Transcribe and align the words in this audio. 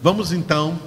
Vamos 0.00 0.30
então, 0.32 0.78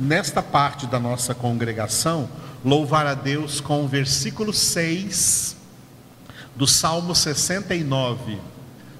nesta 0.00 0.42
parte 0.42 0.86
da 0.86 0.98
nossa 0.98 1.34
congregação, 1.34 2.26
louvar 2.64 3.06
a 3.06 3.12
Deus 3.12 3.60
com 3.60 3.84
o 3.84 3.88
versículo 3.88 4.54
6 4.54 5.54
do 6.56 6.66
Salmo 6.66 7.14
69. 7.14 8.38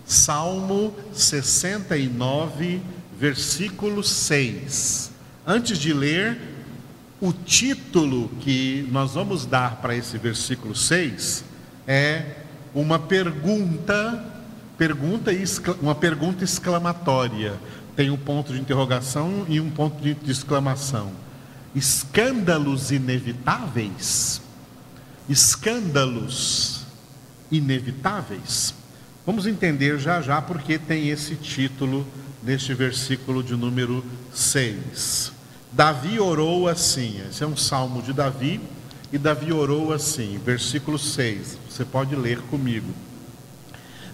Salmo 0.04 0.94
69, 1.14 2.82
versículo 3.18 4.04
6. 4.04 5.10
Antes 5.46 5.78
de 5.78 5.94
ler, 5.94 6.38
o 7.18 7.32
título 7.32 8.28
que 8.40 8.86
nós 8.92 9.12
vamos 9.14 9.46
dar 9.46 9.76
para 9.76 9.96
esse 9.96 10.18
versículo 10.18 10.76
6 10.76 11.42
é 11.86 12.22
uma 12.74 12.98
pergunta, 12.98 14.26
pergunta 14.76 15.30
uma 15.80 15.94
pergunta 15.94 16.44
exclamatória. 16.44 17.54
Tem 17.96 18.10
um 18.10 18.16
ponto 18.16 18.52
de 18.52 18.60
interrogação 18.60 19.46
e 19.48 19.60
um 19.60 19.70
ponto 19.70 20.02
de 20.02 20.30
exclamação. 20.30 21.12
Escândalos 21.74 22.90
inevitáveis? 22.90 24.40
Escândalos 25.28 26.82
inevitáveis? 27.50 28.74
Vamos 29.24 29.46
entender 29.46 29.98
já 29.98 30.20
já 30.20 30.42
porque 30.42 30.78
tem 30.78 31.08
esse 31.08 31.34
título 31.36 32.06
neste 32.42 32.74
versículo 32.74 33.42
de 33.42 33.56
número 33.56 34.04
6. 34.32 35.32
Davi 35.72 36.20
orou 36.20 36.68
assim, 36.68 37.20
esse 37.28 37.42
é 37.42 37.46
um 37.46 37.56
salmo 37.56 38.02
de 38.02 38.12
Davi, 38.12 38.60
e 39.12 39.18
Davi 39.18 39.52
orou 39.52 39.92
assim, 39.92 40.38
versículo 40.44 40.98
6, 40.98 41.58
você 41.68 41.84
pode 41.84 42.14
ler 42.14 42.38
comigo. 42.42 42.92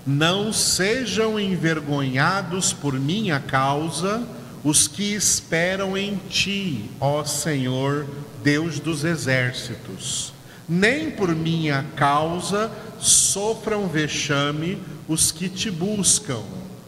Não 0.07 0.53
sejam 0.53 1.39
envergonhados 1.39 2.73
por 2.73 2.99
minha 2.99 3.39
causa 3.39 4.23
os 4.63 4.89
que 4.89 5.15
esperam 5.15 5.97
em 5.97 6.17
ti, 6.29 6.91
ó 7.01 7.25
Senhor, 7.25 8.07
Deus 8.43 8.79
dos 8.79 9.05
exércitos. 9.05 10.33
Nem 10.69 11.11
por 11.11 11.35
minha 11.35 11.85
causa 11.97 12.71
sofram 12.99 13.89
vexame 13.89 14.79
os 15.09 15.33
que 15.33 15.49
te 15.49 15.71
buscam, 15.71 16.43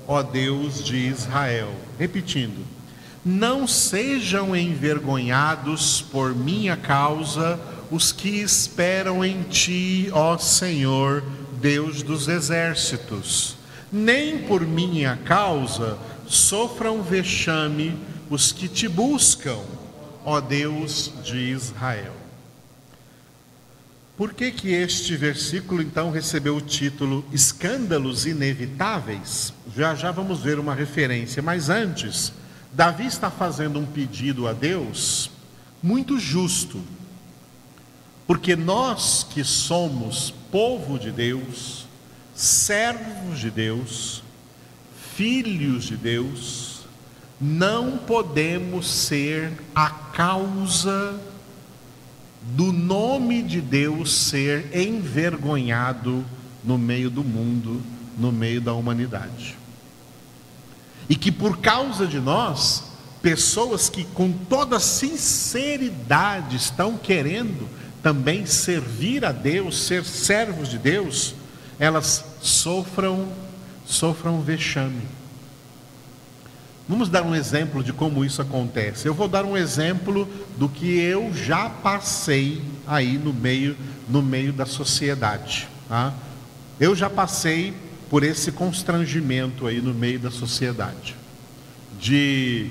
ó 0.07 0.23
Deus 0.23 0.83
de 0.83 0.97
Israel. 0.97 1.75
Repetindo 1.99 2.73
não 3.25 3.69
sejam 3.69 4.57
envergonhados 4.57 6.03
por 6.11 6.35
minha 6.35 6.77
causa 6.77 7.59
os 7.91 8.11
que 8.11 8.29
esperam 8.29 9.25
em 9.25 9.43
ti, 9.43 10.09
ó 10.13 10.37
Senhor, 10.39 11.23
Deus 11.23 11.42
dos 12.03 12.29
exércitos. 12.29 13.57
Nem 13.93 14.39
por 14.39 14.63
minha 14.63 15.17
causa 15.25 15.99
sofram 16.27 17.03
vexame 17.03 17.97
os 18.29 18.51
que 18.51 18.67
te 18.67 18.89
buscam, 18.89 19.59
ó 20.25 20.41
Deus 20.41 21.13
de 21.23 21.37
Israel. 21.37 22.15
Por 24.17 24.35
que 24.35 24.51
que 24.51 24.73
este 24.73 25.17
versículo 25.17 25.83
então 25.83 26.11
recebeu 26.11 26.57
o 26.57 26.61
título 26.61 27.25
Escândalos 27.33 28.27
Inevitáveis? 28.27 29.53
Já 29.75 29.95
já 29.95 30.11
vamos 30.11 30.41
ver 30.41 30.59
uma 30.59 30.75
referência, 30.75 31.43
mas 31.43 31.69
antes, 31.69 32.33
Davi 32.73 33.07
está 33.07 33.31
fazendo 33.31 33.79
um 33.79 33.87
pedido 33.87 34.49
a 34.49 34.53
Deus 34.53 35.31
muito 35.83 36.19
justo, 36.19 36.81
porque 38.27 38.55
nós 38.55 39.27
que 39.29 39.43
somos 39.43 40.33
povo 40.53 40.99
de 40.99 41.11
Deus, 41.11 41.87
servos 42.35 43.41
de 43.41 43.51
Deus, 43.51 44.23
filhos 45.17 45.85
de 45.85 45.97
Deus, 45.97 46.83
não 47.41 47.97
podemos 47.97 48.87
ser 48.87 49.51
a 49.75 49.89
causa 49.89 51.19
do 52.43 52.71
nome 52.71 53.43
de 53.43 53.63
Deus 53.63 54.13
ser 54.13 54.77
envergonhado 54.77 56.23
no 56.63 56.77
meio 56.77 57.09
do 57.09 57.25
mundo, 57.25 57.81
no 58.19 58.31
meio 58.31 58.61
da 58.61 58.75
humanidade. 58.75 59.57
E 61.09 61.17
que 61.17 61.33
por 61.33 61.59
causa 61.59 62.07
de 62.07 62.21
nós, 62.21 62.85
pessoas 63.23 63.89
que 63.89 64.05
com 64.05 64.31
toda 64.31 64.79
sinceridade 64.79 66.57
estão 66.57 66.99
querendo 66.99 67.69
também 68.03 68.47
servir 68.47 69.25
a 69.25 69.33
Deus, 69.33 69.83
ser 69.85 70.05
servos 70.05 70.69
de 70.69 70.79
Deus, 70.79 71.35
elas 71.79 72.25
sofram, 72.41 73.29
sofram 73.85 74.41
vexame. 74.41 75.03
Vamos 76.89 77.09
dar 77.09 77.23
um 77.23 77.35
exemplo 77.35 77.83
de 77.83 77.93
como 77.93 78.25
isso 78.25 78.43
acontece. 78.43 79.07
Eu 79.07 79.15
vou 79.15 79.29
dar 79.29 79.45
um 79.45 79.57
exemplo 79.57 80.29
do 80.59 80.69
que 80.69 80.99
eu 80.99 81.33
já 81.33 81.71
passei 81.71 82.61
aí 82.87 83.17
no 83.17 83.33
meio, 83.33 83.77
no 84.09 84.21
meio 84.21 84.53
da 84.53 84.67
sociedade. 84.67 85.69
Tá? 85.89 86.13
Eu 86.81 86.95
já 86.95 87.09
passei 87.09 87.73
por 88.11 88.23
esse 88.23 88.53
constrangimento 88.53 89.67
aí 89.67 89.81
no 89.81 89.95
meio 89.95 90.19
da 90.19 90.31
sociedade, 90.31 91.17
de 91.99 92.69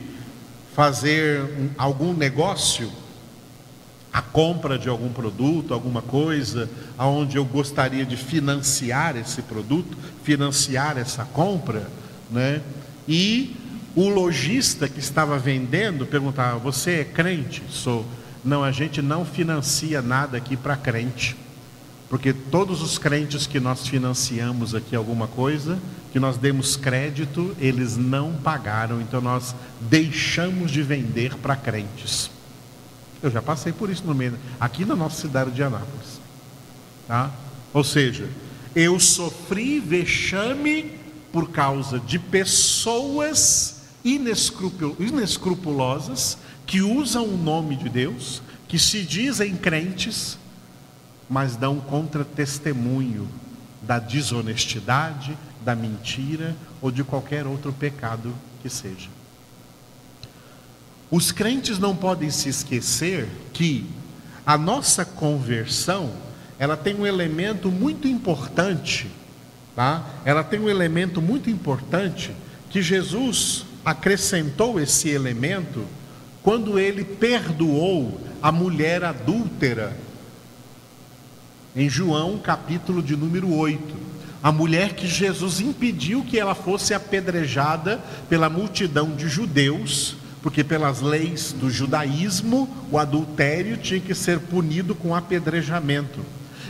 fazer 0.76 1.42
um, 1.42 1.70
algum 1.78 2.14
negócio, 2.14 2.92
a 4.12 4.22
compra 4.22 4.78
de 4.78 4.90
algum 4.90 5.10
produto, 5.10 5.74
alguma 5.74 6.02
coisa, 6.02 6.70
aonde 6.98 7.38
eu 7.38 7.46
gostaria 7.46 8.06
de 8.06 8.18
financiar 8.18 9.16
esse 9.16 9.42
produto, 9.42 9.98
financiar 10.24 10.98
essa 10.98 11.24
compra, 11.24 11.88
né? 12.30 12.62
E 13.08 13.56
o 13.96 14.10
lojista 14.10 14.88
que 14.90 15.00
estava 15.00 15.38
vendendo 15.40 16.06
perguntava: 16.06 16.58
"Você 16.60 16.92
é 16.92 17.04
crente?" 17.04 17.64
"Sou." 17.70 18.06
"Não, 18.44 18.64
a 18.64 18.72
gente 18.72 19.02
não 19.02 19.24
financia 19.24 20.02
nada 20.02 20.38
aqui 20.38 20.58
para 20.58 20.76
crente." 20.76 21.38
Porque 22.10 22.34
todos 22.34 22.82
os 22.82 22.98
crentes 22.98 23.48
que 23.48 23.58
nós 23.58 23.88
financiamos 23.88 24.76
aqui 24.76 24.94
alguma 24.94 25.28
coisa, 25.28 25.80
que 26.12 26.20
nós 26.20 26.36
demos 26.36 26.76
crédito, 26.76 27.56
eles 27.58 27.96
não 27.96 28.34
pagaram, 28.34 29.00
então 29.00 29.22
nós 29.22 29.56
deixamos 29.80 30.72
de 30.72 30.82
vender 30.82 31.38
para 31.38 31.56
crentes. 31.56 32.30
Eu 33.22 33.30
já 33.30 33.42
passei 33.42 33.72
por 33.72 33.90
isso 33.90 34.04
no 34.06 34.16
meio, 34.16 34.38
aqui 34.60 34.86
na 34.86 34.96
nossa 34.96 35.22
cidade 35.22 35.52
de 35.52 35.62
Anápolis. 35.62 36.20
Tá? 37.08 37.30
Ou 37.74 37.84
seja, 37.84 38.28
eu 38.76 39.00
sofri 39.00 39.80
vexame 39.80 41.00
por 41.32 41.52
causa 41.52 42.00
de 42.00 42.18
pessoas 42.20 43.82
inescrupulosas 44.04 46.38
que 46.66 46.82
usam 46.82 47.26
o 47.26 47.38
nome 47.38 47.76
de 47.76 47.90
Deus, 47.90 48.42
que 48.68 48.80
se 48.80 49.04
dizem 49.04 49.56
crentes, 49.56 50.40
mas 51.30 51.56
dão 51.56 51.80
contra-testemunho 51.80 53.28
da 53.82 54.00
desonestidade, 54.00 55.38
da 55.64 55.76
mentira 55.76 56.56
ou 56.82 56.90
de 56.92 57.04
qualquer 57.04 57.46
outro 57.46 57.72
pecado 57.72 58.34
que 58.62 58.70
seja. 58.70 59.10
Os 61.12 61.30
crentes 61.30 61.78
não 61.78 61.94
podem 61.94 62.32
se 62.32 62.48
esquecer 62.48 63.28
que 63.52 63.86
a 64.46 64.58
nossa 64.58 65.04
conversão, 65.04 66.10
ela 66.58 66.78
tem 66.78 66.96
um 66.96 67.06
elemento 67.06 67.70
muito 67.70 68.08
importante, 68.08 69.08
tá? 69.76 70.06
Ela 70.24 70.42
tem 70.42 70.58
um 70.60 70.70
elemento 70.70 71.22
muito 71.22 71.50
importante 71.50 72.32
que 72.70 72.82
Jesus 72.82 73.66
acrescentou 73.84 74.80
esse 74.80 75.10
elemento 75.10 75.86
quando 76.42 76.80
ele 76.80 77.04
perdoou 77.04 78.20
a 78.42 78.52
mulher 78.52 79.04
adúltera 79.04 79.96
em 81.76 81.90
João, 81.90 82.38
capítulo 82.38 83.02
de 83.04 83.16
número 83.16 83.54
8. 83.54 83.96
A 84.42 84.52
mulher 84.52 84.96
que 84.96 85.08
Jesus 85.08 85.60
impediu 85.60 86.24
que 86.24 86.40
ela 86.40 86.56
fosse 86.56 86.94
apedrejada 86.94 88.02
pela 88.28 88.50
multidão 88.50 89.16
de 89.16 89.28
judeus, 89.28 90.16
porque 90.42 90.64
pelas 90.64 91.02
leis 91.02 91.52
do 91.54 91.70
judaísmo, 91.70 92.68
o 92.92 92.98
adultério 92.98 93.78
tinha 93.78 94.00
que 94.00 94.16
ser 94.16 94.40
punido 94.40 94.96
com 94.96 95.16
apedrejamento. 95.16 96.20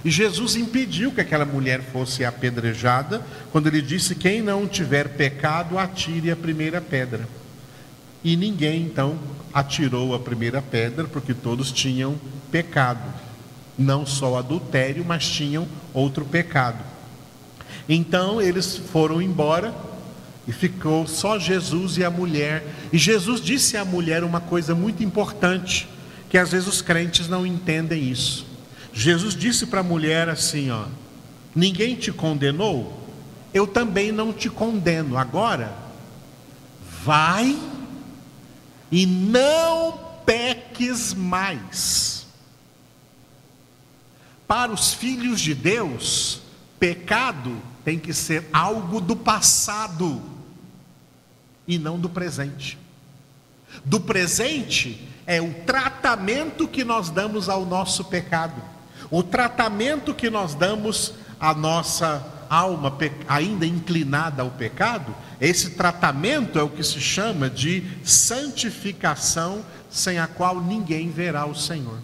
E 0.04 0.10
Jesus 0.10 0.56
impediu 0.56 1.12
que 1.12 1.22
aquela 1.22 1.46
mulher 1.46 1.82
fosse 1.82 2.26
apedrejada, 2.26 3.22
quando 3.52 3.68
ele 3.68 3.82
disse: 3.82 4.16
Quem 4.16 4.42
não 4.42 4.68
tiver 4.68 5.10
pecado, 5.10 5.78
atire 5.78 6.32
a 6.32 6.36
primeira 6.36 6.82
pedra. 6.82 7.28
E 8.24 8.36
ninguém 8.36 8.84
então 8.84 9.18
atirou 9.54 10.14
a 10.14 10.20
primeira 10.20 10.62
pedra, 10.62 11.06
porque 11.06 11.34
todos 11.34 11.72
tinham 11.72 12.20
pecado 12.52 13.02
não 13.78 14.06
só 14.06 14.38
adultério, 14.38 15.04
mas 15.06 15.28
tinham 15.28 15.68
outro 15.94 16.26
pecado. 16.26 16.84
Então 17.88 18.42
eles 18.42 18.78
foram 18.78 19.22
embora 19.22 19.74
e 20.48 20.52
ficou 20.52 21.06
só 21.08 21.38
Jesus 21.38 21.98
e 21.98 22.04
a 22.04 22.10
mulher. 22.10 22.66
E 22.92 22.98
Jesus 22.98 23.42
disse 23.42 23.78
à 23.78 23.86
mulher 23.86 24.24
uma 24.24 24.40
coisa 24.40 24.74
muito 24.74 25.04
importante, 25.04 25.88
que 26.30 26.38
às 26.38 26.52
vezes 26.52 26.68
os 26.68 26.82
crentes 26.82 27.28
não 27.28 27.46
entendem 27.46 28.10
isso. 28.10 28.46
Jesus 28.94 29.36
disse 29.36 29.68
para 29.68 29.82
a 29.82 29.84
mulher 29.84 30.28
assim, 30.30 30.72
ó: 30.72 30.86
Ninguém 31.56 31.96
te 31.96 32.12
condenou? 32.12 33.00
Eu 33.54 33.68
também 33.68 34.12
não 34.12 34.32
te 34.32 34.50
condeno. 34.50 35.18
Agora 35.18 35.74
vai 37.04 37.58
e 38.92 39.06
não 39.06 40.00
peques 40.26 41.14
mais. 41.14 42.26
Para 44.48 44.72
os 44.72 44.94
filhos 44.94 45.40
de 45.40 45.54
Deus, 45.54 46.42
pecado 46.80 47.58
tem 47.84 48.00
que 48.00 48.14
ser 48.14 48.48
algo 48.54 49.02
do 49.02 49.16
passado 49.16 50.22
e 51.68 51.78
não 51.78 52.00
do 52.00 52.10
presente. 52.10 52.78
Do 53.86 54.00
presente 54.00 55.08
é 55.26 55.42
o 55.42 55.54
tratamento 55.66 56.68
que 56.68 56.84
nós 56.84 57.10
damos 57.10 57.48
ao 57.50 57.66
nosso 57.66 58.06
pecado, 58.06 58.62
o 59.10 59.24
tratamento 59.24 60.14
que 60.14 60.30
nós 60.30 60.54
damos 60.54 61.14
à 61.40 61.54
nossa 61.54 62.46
alma 62.50 62.96
ainda 63.28 63.66
inclinada 63.66 64.42
ao 64.42 64.52
pecado, 64.52 65.16
esse 65.40 65.72
tratamento 65.72 66.60
é 66.60 66.64
o 66.64 66.70
que 66.70 66.84
se 66.84 67.00
chama 67.00 67.50
de 67.50 67.84
santificação, 68.04 69.66
sem 69.90 70.20
a 70.20 70.28
qual 70.28 70.62
ninguém 70.62 71.10
verá 71.10 71.46
o 71.46 71.56
Senhor. 71.56 71.98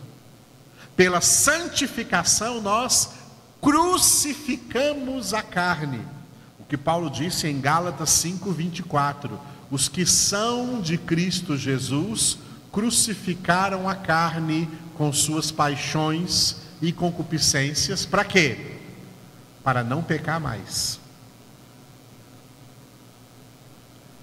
Pela 0.96 1.22
santificação, 1.22 2.62
nós 2.62 3.12
crucificamos 3.62 5.33
a 5.33 5.42
carne. 5.42 6.01
O 6.59 6.65
que 6.65 6.77
Paulo 6.77 7.09
disse 7.09 7.48
em 7.48 7.59
Gálatas 7.59 8.09
5:24, 8.09 9.39
os 9.69 9.88
que 9.88 10.06
são 10.06 10.81
de 10.81 10.98
Cristo 10.98 11.57
Jesus 11.57 12.38
crucificaram 12.71 13.89
a 13.89 13.95
carne 13.95 14.69
com 14.95 15.12
suas 15.12 15.51
paixões 15.51 16.57
e 16.81 16.92
concupiscências, 16.92 18.06
para 18.06 18.24
quê? 18.24 18.77
Para 19.63 19.83
não 19.83 20.01
pecar 20.01 20.39
mais. 20.39 21.00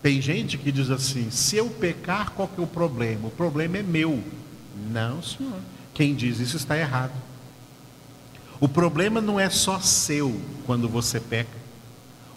Tem 0.03 0.21
gente 0.21 0.59
que 0.59 0.71
diz 0.71 0.91
assim: 0.91 1.31
se 1.31 1.57
eu 1.57 1.71
pecar, 1.71 2.31
qual 2.33 2.47
que 2.47 2.61
é 2.61 2.65
o 2.65 2.67
problema? 2.67 3.29
O 3.29 3.31
problema 3.31 3.79
é 3.79 3.83
meu. 3.83 4.23
Não, 4.91 5.23
senhor. 5.23 5.59
Quem 5.95 6.15
diz 6.15 6.41
isso 6.41 6.57
está 6.57 6.77
errado. 6.77 7.13
O 8.65 8.69
problema 8.69 9.21
não 9.21 9.39
é 9.39 9.51
só 9.51 9.79
seu 9.79 10.41
quando 10.65 10.89
você 10.89 11.21
peca. 11.21 11.59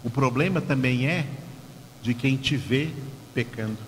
O 0.04 0.10
problema 0.10 0.60
também 0.60 1.06
é 1.06 1.26
de 2.02 2.12
quem 2.12 2.36
te 2.36 2.54
vê 2.54 2.90
pecando, 3.32 3.78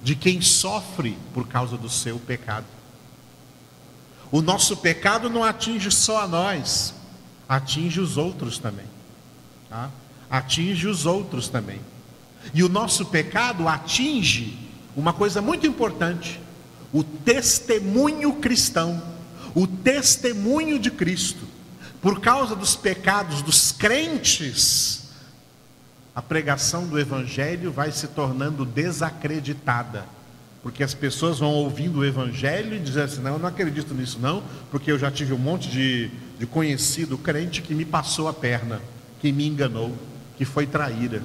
de 0.00 0.14
quem 0.14 0.40
sofre 0.40 1.18
por 1.34 1.48
causa 1.48 1.76
do 1.76 1.90
seu 1.90 2.20
pecado. 2.20 2.66
O 4.30 4.40
nosso 4.40 4.76
pecado 4.76 5.28
não 5.28 5.42
atinge 5.42 5.90
só 5.90 6.22
a 6.22 6.28
nós, 6.28 6.94
atinge 7.48 7.98
os 7.98 8.16
outros 8.16 8.58
também. 8.58 8.86
Tá? 9.68 9.90
Atinge 10.30 10.86
os 10.86 11.06
outros 11.06 11.48
também. 11.48 11.80
E 12.54 12.62
o 12.62 12.68
nosso 12.68 13.04
pecado 13.04 13.66
atinge 13.66 14.56
uma 14.94 15.12
coisa 15.12 15.42
muito 15.42 15.66
importante: 15.66 16.40
o 16.92 17.02
testemunho 17.02 18.34
cristão, 18.34 19.15
o 19.56 19.66
testemunho 19.66 20.78
de 20.78 20.90
Cristo. 20.90 21.46
Por 22.02 22.20
causa 22.20 22.54
dos 22.54 22.76
pecados 22.76 23.40
dos 23.40 23.72
crentes, 23.72 25.08
a 26.14 26.20
pregação 26.20 26.86
do 26.86 27.00
Evangelho 27.00 27.72
vai 27.72 27.90
se 27.90 28.06
tornando 28.08 28.66
desacreditada. 28.66 30.04
Porque 30.62 30.84
as 30.84 30.92
pessoas 30.92 31.38
vão 31.38 31.54
ouvindo 31.54 32.00
o 32.00 32.04
Evangelho 32.04 32.76
e 32.76 32.78
dizendo 32.78 33.04
assim: 33.04 33.22
não, 33.22 33.32
eu 33.32 33.38
não 33.38 33.48
acredito 33.48 33.94
nisso, 33.94 34.18
não, 34.20 34.42
porque 34.70 34.92
eu 34.92 34.98
já 34.98 35.10
tive 35.10 35.32
um 35.32 35.38
monte 35.38 35.70
de, 35.70 36.10
de 36.38 36.46
conhecido 36.46 37.16
crente 37.16 37.62
que 37.62 37.74
me 37.74 37.86
passou 37.86 38.28
a 38.28 38.34
perna, 38.34 38.82
que 39.20 39.32
me 39.32 39.46
enganou, 39.46 39.96
que 40.36 40.44
foi 40.44 40.66
traíra, 40.66 41.22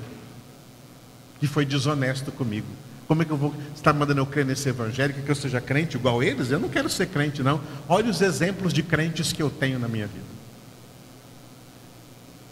que 1.38 1.48
foi 1.48 1.66
desonesto 1.66 2.31
comigo. 2.31 2.68
Como 3.12 3.24
é 3.24 3.25
que 3.25 3.31
eu 3.31 3.38
vou 3.38 3.54
estar 3.75 3.92
mandando 3.92 4.22
eu 4.22 4.25
crer 4.25 4.46
nesse 4.46 4.69
evangelho? 4.69 5.13
Que 5.13 5.30
eu 5.30 5.36
seja 5.36 5.60
crente 5.60 5.98
igual 5.98 6.24
eles? 6.24 6.50
Eu 6.50 6.62
não 6.62 6.69
quero 6.69 6.90
ser 6.90 7.08
crente, 7.08 7.44
não. 7.44 7.60
Olha 7.90 8.10
os 8.10 8.22
exemplos 8.22 8.72
de 8.72 8.81
crentes 8.81 9.34
que 9.34 9.44
eu 9.44 9.50
tenho 9.50 9.78
na 9.78 9.90
minha 9.90 10.08
vida. 10.08 10.24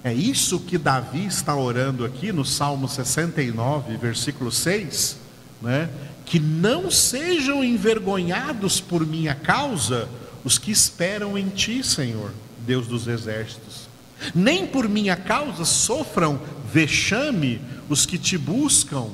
É 0.04 0.14
isso 0.14 0.60
que 0.60 0.78
Davi 0.78 1.26
está 1.26 1.56
orando 1.56 2.04
aqui 2.04 2.34
no 2.34 2.44
Salmo 2.44 2.90
69, 2.90 3.96
versículo 3.96 4.52
6, 4.52 5.16
né? 5.62 5.90
Que 6.26 6.42
não 6.42 6.92
sejam 6.92 7.64
envergonhados 7.64 8.82
por 8.82 9.08
minha 9.08 9.36
causa 9.36 10.10
os 10.44 10.58
que 10.58 10.72
esperam 10.72 11.38
em 11.38 11.48
ti, 11.48 11.82
Senhor, 11.86 12.34
Deus 12.68 12.86
dos 12.86 13.08
exércitos. 13.08 13.88
Nem 14.36 14.68
por 14.68 14.90
minha 14.90 15.16
causa 15.16 15.64
sofram 15.64 16.38
vexame 16.70 17.62
os 17.88 18.06
que 18.06 18.18
te 18.18 18.38
buscam, 18.38 19.08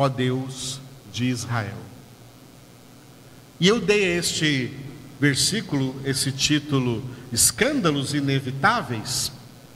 ó 0.00 0.08
Deus 0.08 0.80
de 1.12 1.26
Israel. 1.26 1.76
E 3.60 3.68
eu 3.68 3.78
dei 3.78 4.16
este 4.16 4.72
versículo 5.20 5.94
esse 6.06 6.32
título 6.32 7.04
Escândalos 7.30 8.14
Inevitáveis, 8.14 9.30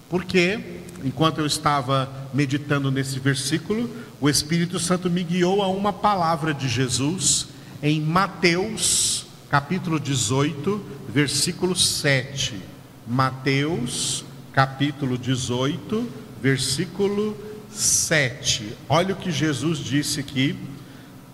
porque, 0.09 0.59
enquanto 1.05 1.41
eu 1.41 1.47
estava 1.47 2.11
meditando 2.33 2.91
nesse 2.91 3.19
versículo, 3.19 3.91
o 4.19 4.27
Espírito 4.27 4.79
Santo 4.79 5.11
me 5.11 5.23
guiou 5.23 5.63
a 5.63 5.69
uma 5.69 5.93
palavra 5.93 6.55
de 6.55 6.71
Jesus 6.71 7.49
em 7.83 8.01
Mateus, 8.01 9.27
capítulo 9.51 10.01
18, 10.01 10.83
versículo 11.07 11.77
7. 11.77 12.55
Mateus, 13.07 14.25
capítulo 14.55 15.19
18, 15.19 16.09
versículo 16.41 17.37
7. 17.37 17.54
Olha 18.89 19.15
o 19.15 19.17
que 19.17 19.31
Jesus 19.31 19.79
disse 19.79 20.21
aqui. 20.21 20.59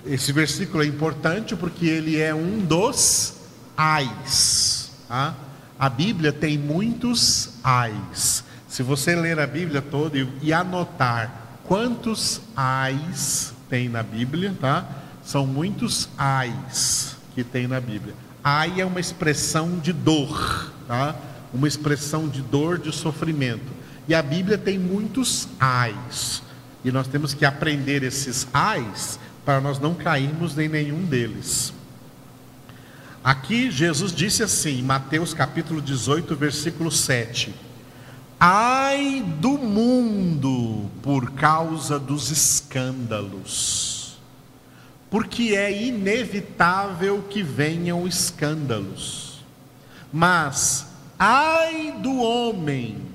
Esse 0.04 0.32
versículo 0.32 0.82
é 0.82 0.86
importante 0.86 1.54
porque 1.54 1.86
ele 1.86 2.18
é 2.18 2.34
um 2.34 2.58
dos 2.60 3.34
ais. 3.76 4.90
Tá? 5.06 5.34
A 5.78 5.88
Bíblia 5.88 6.32
tem 6.32 6.56
muitos 6.58 7.50
ais. 7.62 8.44
Se 8.68 8.82
você 8.82 9.14
ler 9.14 9.38
a 9.38 9.46
Bíblia 9.46 9.82
toda 9.82 10.16
e, 10.18 10.28
e 10.42 10.52
anotar 10.52 11.58
quantos 11.64 12.40
ais 12.56 13.52
tem 13.68 13.88
na 13.88 14.02
Bíblia, 14.02 14.54
tá? 14.60 14.88
São 15.22 15.46
muitos 15.46 16.08
ais 16.18 17.16
que 17.34 17.44
tem 17.44 17.66
na 17.66 17.80
Bíblia. 17.80 18.14
Ai 18.42 18.80
é 18.80 18.84
uma 18.84 19.00
expressão 19.00 19.78
de 19.78 19.92
dor, 19.92 20.72
tá? 20.88 21.14
Uma 21.52 21.68
expressão 21.68 22.28
de 22.28 22.42
dor, 22.42 22.78
de 22.78 22.92
sofrimento. 22.92 23.79
E 24.10 24.14
a 24.14 24.22
Bíblia 24.22 24.58
tem 24.58 24.76
muitos 24.76 25.46
ais. 25.60 26.42
E 26.84 26.90
nós 26.90 27.06
temos 27.06 27.32
que 27.32 27.44
aprender 27.44 28.02
esses 28.02 28.44
ais 28.52 29.20
para 29.44 29.60
nós 29.60 29.78
não 29.78 29.94
cairmos 29.94 30.58
em 30.58 30.68
nenhum 30.68 31.04
deles. 31.04 31.72
Aqui 33.22 33.70
Jesus 33.70 34.12
disse 34.12 34.42
assim, 34.42 34.82
Mateus 34.82 35.32
capítulo 35.32 35.80
18, 35.80 36.34
versículo 36.34 36.90
7: 36.90 37.54
Ai 38.40 39.24
do 39.38 39.50
mundo 39.56 40.90
por 41.02 41.30
causa 41.30 41.96
dos 41.96 42.32
escândalos, 42.32 44.18
porque 45.08 45.54
é 45.54 45.84
inevitável 45.84 47.22
que 47.30 47.44
venham 47.44 48.08
escândalos, 48.08 49.44
mas 50.12 50.88
ai 51.16 51.94
do 52.02 52.16
homem 52.18 53.09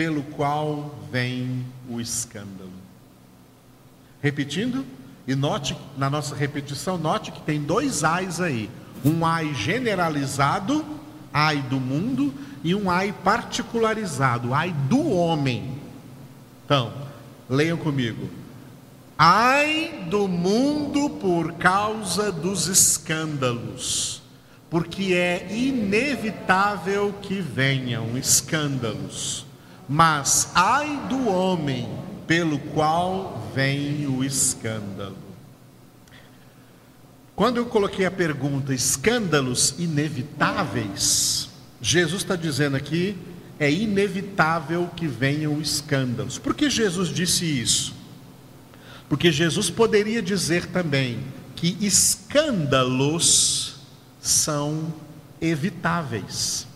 pelo 0.00 0.22
qual 0.22 0.94
vem 1.12 1.62
o 1.86 2.00
escândalo. 2.00 2.72
Repetindo, 4.22 4.82
e 5.28 5.34
note 5.34 5.76
na 5.94 6.08
nossa 6.08 6.34
repetição, 6.34 6.96
note 6.96 7.30
que 7.30 7.42
tem 7.42 7.60
dois 7.60 8.02
ais 8.02 8.40
aí: 8.40 8.70
um 9.04 9.26
ai 9.26 9.52
generalizado, 9.52 10.82
ai 11.30 11.60
do 11.60 11.78
mundo, 11.78 12.32
e 12.64 12.74
um 12.74 12.90
ai 12.90 13.12
particularizado, 13.12 14.54
ai 14.54 14.72
do 14.88 15.06
homem. 15.10 15.74
Então, 16.64 16.94
leiam 17.46 17.76
comigo. 17.76 18.30
Ai 19.18 20.06
do 20.08 20.26
mundo 20.26 21.10
por 21.10 21.52
causa 21.56 22.32
dos 22.32 22.68
escândalos, 22.68 24.22
porque 24.70 25.12
é 25.12 25.46
inevitável 25.50 27.14
que 27.20 27.38
venham 27.38 28.16
escândalos, 28.16 29.44
mas 29.92 30.52
ai 30.54 31.04
do 31.08 31.26
homem 31.26 31.88
pelo 32.24 32.60
qual 32.60 33.50
vem 33.52 34.06
o 34.06 34.22
escândalo. 34.22 35.18
Quando 37.34 37.56
eu 37.56 37.66
coloquei 37.66 38.06
a 38.06 38.10
pergunta 38.10 38.72
escândalos 38.72 39.74
inevitáveis, 39.80 41.50
Jesus 41.82 42.22
está 42.22 42.36
dizendo 42.36 42.76
aqui, 42.76 43.18
é 43.58 43.68
inevitável 43.68 44.88
que 44.94 45.08
venham 45.08 45.60
escândalos. 45.60 46.38
Por 46.38 46.54
que 46.54 46.70
Jesus 46.70 47.08
disse 47.08 47.44
isso? 47.44 47.92
Porque 49.08 49.32
Jesus 49.32 49.70
poderia 49.70 50.22
dizer 50.22 50.66
também 50.66 51.18
que 51.56 51.76
escândalos 51.80 53.74
são 54.20 54.94
evitáveis. 55.40 56.69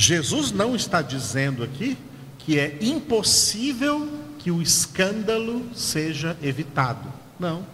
Jesus 0.00 0.50
não 0.50 0.74
está 0.74 1.02
dizendo 1.02 1.62
aqui 1.62 1.94
que 2.38 2.58
é 2.58 2.78
impossível 2.80 4.08
que 4.38 4.50
o 4.50 4.62
escândalo 4.62 5.62
seja 5.74 6.38
evitado. 6.42 7.12
Não. 7.38 7.66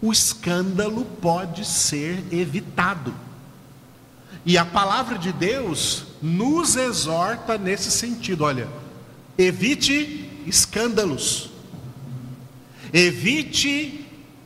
o 0.00 0.12
escândalo 0.12 1.04
pode 1.20 1.64
ser 1.64 2.22
evitado. 2.30 3.12
E 4.46 4.56
a 4.56 4.64
palavra 4.64 5.18
de 5.18 5.32
Deus 5.32 6.04
nos 6.22 6.76
exorta 6.76 7.58
nesse 7.58 7.90
sentido: 7.90 8.44
olha, 8.44 8.68
evite 9.36 10.30
escândalos, 10.46 11.50
evite 12.92 14.01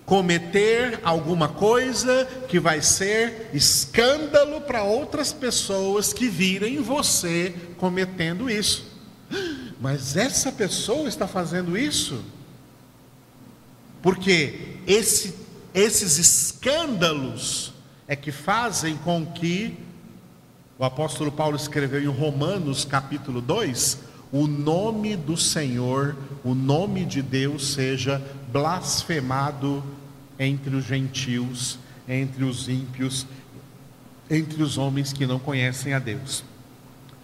cometer 0.07 1.01
alguma 1.03 1.49
coisa 1.49 2.25
que 2.49 2.61
vai 2.61 2.81
ser 2.81 3.51
escândalo 3.53 4.61
para 4.61 4.85
outras 4.85 5.33
pessoas 5.33 6.13
que 6.13 6.29
virem 6.29 6.81
você 6.81 7.53
cometendo 7.77 8.49
isso. 8.49 8.87
Mas 9.81 10.17
essa 10.17 10.53
pessoa 10.53 11.09
está 11.09 11.27
fazendo 11.27 11.77
isso? 11.77 12.25
Porque 14.01 14.79
esse, 14.87 15.35
esses 15.75 16.19
escândalos 16.19 17.75
é 18.07 18.15
que 18.15 18.31
fazem 18.31 18.97
com 18.97 19.27
que 19.27 19.77
o 20.79 20.85
apóstolo 20.85 21.33
Paulo 21.33 21.57
escreveu 21.57 22.01
em 22.01 22.07
Romanos 22.07 22.85
capítulo 22.85 23.41
2, 23.41 23.99
o 24.31 24.47
nome 24.47 25.17
do 25.17 25.37
Senhor, 25.37 26.17
o 26.45 26.55
nome 26.55 27.05
de 27.05 27.23
Deus 27.23 27.73
seja 27.73 28.23
blasfemado 28.51 29.83
entre 30.39 30.75
os 30.75 30.85
gentios, 30.85 31.79
entre 32.09 32.45
os 32.45 32.69
ímpios, 32.69 33.27
entre 34.31 34.63
os 34.63 34.77
homens 34.79 35.13
que 35.13 35.27
não 35.27 35.39
conhecem 35.39 35.95
a 35.95 35.99
Deus. 35.99 36.45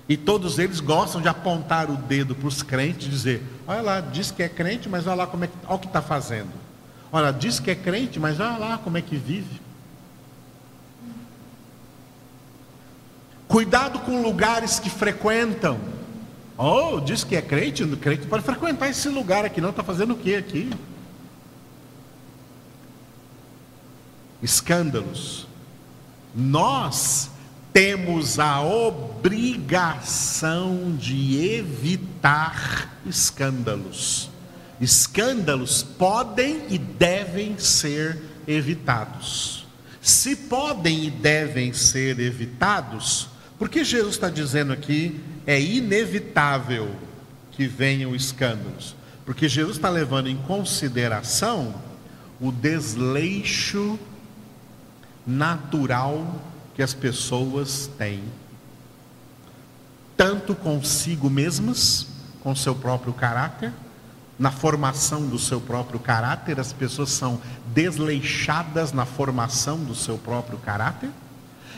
E 0.09 0.17
todos 0.17 0.59
eles 0.59 0.81
gostam 0.81 1.21
de 1.21 1.29
apontar 1.29 1.91
o 1.91 1.97
dedo 1.97 2.35
para 2.35 2.49
os 2.49 2.63
crentes 2.63 3.07
e 3.07 3.11
dizer: 3.11 3.43
olha 3.67 3.83
lá, 3.83 4.01
diz 4.01 4.31
que 4.31 4.43
é 4.43 4.49
crente, 4.49 4.89
mas 4.89 5.07
olha 5.07 5.17
lá 5.17 5.27
como 5.27 5.45
é 5.45 5.47
que, 5.47 5.55
olha 5.67 5.77
o 5.77 5.79
que 5.79 5.87
está 5.87 6.03
fazendo. 6.03 6.51
Olha, 7.11 7.31
diz 7.31 7.61
que 7.61 7.71
é 7.71 7.75
crente, 7.75 8.19
mas 8.19 8.41
olha 8.41 8.57
lá 8.57 8.79
como 8.79 8.99
é 8.99 9.03
que 9.03 9.17
vive. 9.17 9.61
Cuidado 13.47 13.99
com 14.01 14.23
lugares 14.23 14.79
que 14.79 14.89
frequentam. 14.89 15.79
Oh, 16.57 17.01
diz 17.01 17.23
que 17.23 17.37
é 17.37 17.43
crente, 17.43 17.87
crente 17.97 18.27
pode 18.27 18.43
frequentar 18.45 18.89
esse 18.89 19.09
lugar 19.09 19.45
aqui, 19.45 19.61
não 19.61 19.71
está 19.71 19.83
fazendo 19.83 20.15
o 20.15 20.17
que 20.17 20.35
aqui? 20.35 20.71
Escândalos. 24.43 25.47
Nós 26.35 27.31
temos 27.73 28.39
a 28.39 28.61
obrigação 28.63 30.15
de 30.99 31.55
evitar 31.55 32.99
escândalos. 33.07 34.31
Escândalos 34.81 35.83
podem 35.83 36.67
e 36.69 36.79
devem 36.79 37.59
ser 37.59 38.21
evitados. 38.47 39.67
Se 40.01 40.35
podem 40.35 41.05
e 41.05 41.11
devem 41.11 41.73
ser 41.73 42.19
evitados, 42.19 43.29
porque 43.59 43.85
Jesus 43.85 44.15
está 44.15 44.29
dizendo 44.29 44.73
aqui 44.73 45.21
é 45.47 45.61
inevitável 45.61 46.91
que 47.53 47.67
venham 47.67 48.15
escândalos? 48.15 48.97
Porque 49.25 49.49
Jesus 49.49 49.77
está 49.77 49.89
levando 49.89 50.29
em 50.29 50.37
consideração 50.37 51.75
o 52.41 52.51
desleixo 52.51 53.99
natural 55.27 56.41
que 56.75 56.83
as 56.83 56.95
pessoas 56.95 57.91
têm, 57.99 58.23
tanto 60.17 60.55
consigo 60.55 61.29
mesmas, 61.29 62.07
com 62.43 62.55
seu 62.57 62.75
próprio 62.75 63.13
caráter, 63.13 63.73
na 64.39 64.51
formação 64.51 65.29
do 65.29 65.39
seu 65.39 65.61
próprio 65.61 66.01
caráter, 66.01 66.59
as 66.59 66.73
pessoas 66.73 67.11
são 67.11 67.41
desleixadas 67.67 68.93
na 68.93 69.07
formação 69.07 69.79
do 69.79 69.95
seu 69.95 70.19
próprio 70.19 70.59
caráter, 70.59 71.11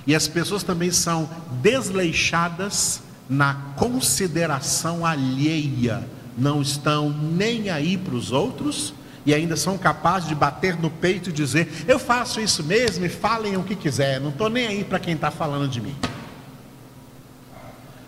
e 0.06 0.14
as 0.14 0.26
pessoas 0.26 0.62
também 0.62 0.90
são 0.90 1.28
desleixadas 1.62 3.02
na 3.28 3.54
consideração 3.76 5.04
alheia, 5.04 6.06
não 6.36 6.62
estão 6.62 7.10
nem 7.10 7.70
aí 7.70 7.96
para 7.96 8.14
os 8.14 8.32
outros 8.32 8.94
e 9.26 9.32
ainda 9.32 9.56
são 9.56 9.78
capazes 9.78 10.28
de 10.28 10.34
bater 10.34 10.78
no 10.78 10.90
peito 10.90 11.30
e 11.30 11.32
dizer: 11.32 11.84
Eu 11.88 11.98
faço 11.98 12.40
isso 12.40 12.62
mesmo 12.62 13.04
e 13.04 13.08
falem 13.08 13.56
o 13.56 13.62
que 13.62 13.74
quiser, 13.74 14.20
não 14.20 14.30
estou 14.30 14.48
nem 14.50 14.66
aí 14.66 14.84
para 14.84 14.98
quem 14.98 15.14
está 15.14 15.30
falando 15.30 15.68
de 15.68 15.80
mim. 15.80 15.96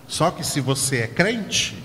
Só 0.09 0.31
que 0.31 0.45
se 0.45 0.61
você 0.61 0.99
é 0.99 1.07
crente, 1.07 1.77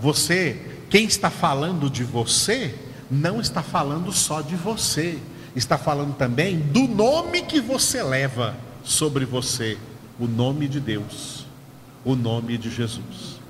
você, 0.00 0.60
quem 0.88 1.06
está 1.06 1.30
falando 1.30 1.90
de 1.90 2.04
você, 2.04 2.74
não 3.10 3.40
está 3.40 3.62
falando 3.62 4.12
só 4.12 4.40
de 4.40 4.54
você, 4.54 5.18
está 5.54 5.78
falando 5.78 6.14
também 6.14 6.58
do 6.58 6.86
nome 6.86 7.42
que 7.42 7.60
você 7.60 8.02
leva 8.02 8.54
sobre 8.84 9.24
você, 9.24 9.78
o 10.20 10.26
nome 10.26 10.68
de 10.68 10.78
Deus, 10.78 11.46
o 12.04 12.14
nome 12.14 12.58
de 12.58 12.70
Jesus. 12.70 13.40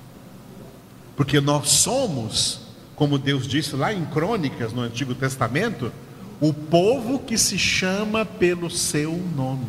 Porque 1.15 1.39
nós 1.39 1.69
somos 1.69 2.66
como 2.97 3.19
Deus 3.19 3.47
disse 3.47 3.75
lá 3.75 3.93
em 3.93 4.03
Crônicas, 4.05 4.73
no 4.73 4.81
Antigo 4.81 5.13
Testamento, 5.13 5.93
o 6.41 6.51
povo 6.51 7.19
que 7.19 7.37
se 7.37 7.57
chama 7.57 8.25
pelo 8.25 8.71
seu 8.71 9.13
nome. 9.35 9.67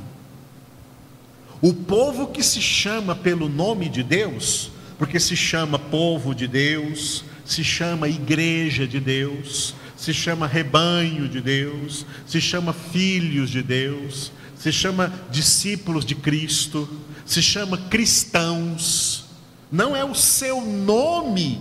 O 1.61 1.75
povo 1.75 2.29
que 2.29 2.43
se 2.43 2.63
chama 2.63 3.15
pelo 3.15 3.47
nome 3.47 3.91
de 3.91 4.03
Deus, 4.03 4.71
porque 4.99 5.21
se 5.21 5.37
chama 5.37 5.79
povo 5.79 6.35
de 6.35 6.49
Deus, 6.49 7.23
se 7.45 7.63
chama 7.63 8.09
igreja 8.09 8.87
de 8.87 8.99
Deus, 8.99 9.75
se 9.95 10.15
chama 10.15 10.47
rebanho 10.47 11.29
de 11.29 11.43
Deus, 11.43 12.07
se 12.27 12.41
chama 12.41 12.73
filhos 12.73 13.51
de 13.51 13.63
Deus, 13.63 14.33
se 14.57 14.73
chama 14.73 15.13
discípulos 15.31 16.07
de 16.07 16.15
Cristo, 16.15 16.89
se 17.27 17.43
chama 17.43 17.77
cristãos. 17.77 19.27
Não 19.71 19.95
é 19.95 20.03
o 20.03 20.15
seu 20.15 20.63
nome 20.63 21.61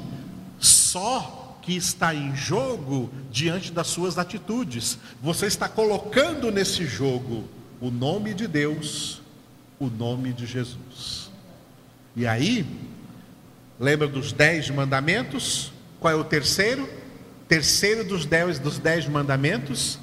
só 0.59 1.37
que 1.67 1.75
está 1.75 2.15
em 2.15 2.33
jogo 2.33 3.09
diante 3.29 3.74
das 3.74 3.88
suas 3.88 4.17
atitudes. 4.17 4.97
Você 5.21 5.47
está 5.47 5.67
colocando 5.67 6.50
nesse 6.50 6.86
jogo 6.86 7.43
o 7.81 7.91
nome 7.91 8.33
de 8.33 8.47
Deus, 8.47 9.21
o 9.77 9.88
nome 9.88 10.31
de 10.31 10.45
Jesus. 10.45 11.29
E 12.15 12.25
aí, 12.25 12.65
lembra 13.77 14.07
dos 14.07 14.31
dez 14.31 14.69
mandamentos? 14.69 15.74
Qual 16.00 16.13
é 16.13 16.15
o 16.15 16.24
terceiro? 16.24 16.88
Terceiro 17.50 18.05
dos 18.05 18.25
dez, 18.25 18.59
dos 18.59 18.79
dez 18.79 19.05
mandamentos: 19.05 20.00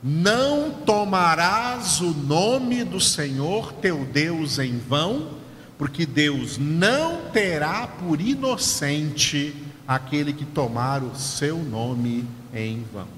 Não 0.00 0.70
tomarás 0.70 2.00
o 2.00 2.12
nome 2.14 2.84
do 2.84 3.00
Senhor 3.00 3.72
teu 3.72 4.04
Deus 4.04 4.60
em 4.60 4.78
vão, 4.78 5.32
porque 5.76 6.06
Deus 6.06 6.58
não 6.58 7.22
terá 7.32 7.88
por 7.88 8.20
inocente 8.20 9.65
aquele 9.86 10.32
que 10.32 10.44
tomar 10.44 11.02
o 11.02 11.14
seu 11.14 11.58
nome 11.58 12.24
em 12.52 12.84
vão. 12.92 13.08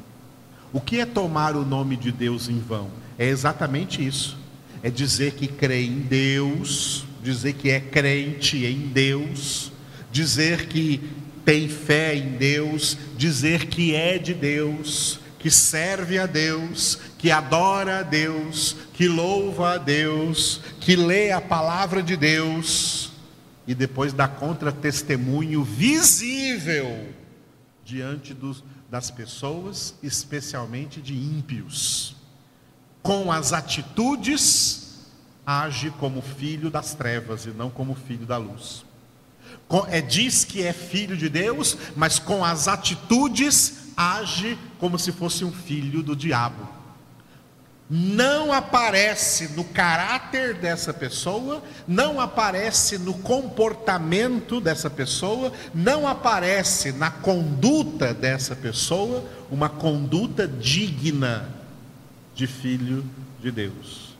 O 0.72 0.80
que 0.80 1.00
é 1.00 1.06
tomar 1.06 1.56
o 1.56 1.64
nome 1.64 1.96
de 1.96 2.12
Deus 2.12 2.48
em 2.48 2.58
vão? 2.58 2.90
É 3.18 3.26
exatamente 3.26 4.06
isso. 4.06 4.36
É 4.82 4.90
dizer 4.90 5.32
que 5.32 5.46
crê 5.48 5.84
em 5.84 6.00
Deus, 6.00 7.04
dizer 7.22 7.54
que 7.54 7.70
é 7.70 7.80
crente 7.80 8.64
em 8.64 8.88
Deus, 8.88 9.72
dizer 10.12 10.66
que 10.66 11.00
tem 11.44 11.68
fé 11.68 12.14
em 12.14 12.36
Deus, 12.36 12.96
dizer 13.16 13.66
que 13.66 13.94
é 13.94 14.18
de 14.18 14.34
Deus, 14.34 15.18
que 15.38 15.50
serve 15.50 16.18
a 16.18 16.26
Deus, 16.26 16.98
que 17.16 17.30
adora 17.30 18.00
a 18.00 18.02
Deus, 18.02 18.76
que 18.92 19.08
louva 19.08 19.74
a 19.74 19.78
Deus, 19.78 20.60
que 20.80 20.94
lê 20.94 21.32
a 21.32 21.40
palavra 21.40 22.02
de 22.02 22.16
Deus 22.16 23.07
e 23.68 23.74
depois 23.74 24.14
dá 24.14 24.26
contra-testemunho 24.26 25.62
visível 25.62 27.12
diante 27.84 28.32
dos, 28.32 28.64
das 28.90 29.10
pessoas, 29.10 29.94
especialmente 30.02 31.02
de 31.02 31.12
ímpios. 31.14 32.16
Com 33.02 33.30
as 33.30 33.52
atitudes, 33.52 35.06
age 35.44 35.90
como 35.90 36.22
filho 36.22 36.70
das 36.70 36.94
trevas 36.94 37.44
e 37.44 37.50
não 37.50 37.68
como 37.68 37.94
filho 37.94 38.24
da 38.24 38.38
luz. 38.38 38.86
Com, 39.68 39.86
é, 39.86 40.00
diz 40.00 40.44
que 40.44 40.62
é 40.62 40.72
filho 40.72 41.14
de 41.14 41.28
Deus, 41.28 41.76
mas 41.94 42.18
com 42.18 42.42
as 42.42 42.68
atitudes, 42.68 43.92
age 43.94 44.58
como 44.78 44.98
se 44.98 45.12
fosse 45.12 45.44
um 45.44 45.52
filho 45.52 46.02
do 46.02 46.16
diabo 46.16 46.77
não 47.90 48.52
aparece 48.52 49.48
no 49.54 49.64
caráter 49.64 50.54
dessa 50.54 50.92
pessoa, 50.92 51.62
não 51.86 52.20
aparece 52.20 52.98
no 52.98 53.14
comportamento 53.14 54.60
dessa 54.60 54.90
pessoa, 54.90 55.52
não 55.74 56.06
aparece 56.06 56.92
na 56.92 57.10
conduta 57.10 58.12
dessa 58.12 58.54
pessoa 58.54 59.24
uma 59.50 59.70
conduta 59.70 60.46
digna 60.46 61.48
de 62.34 62.46
filho 62.46 63.04
de 63.40 63.50
Deus. 63.50 64.14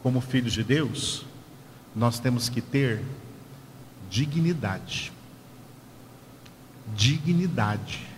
Como 0.00 0.20
filhos 0.20 0.52
de 0.52 0.62
Deus, 0.62 1.26
nós 1.94 2.20
temos 2.20 2.48
que 2.48 2.60
ter 2.60 3.02
dignidade. 4.08 5.12
Dignidade 6.94 8.15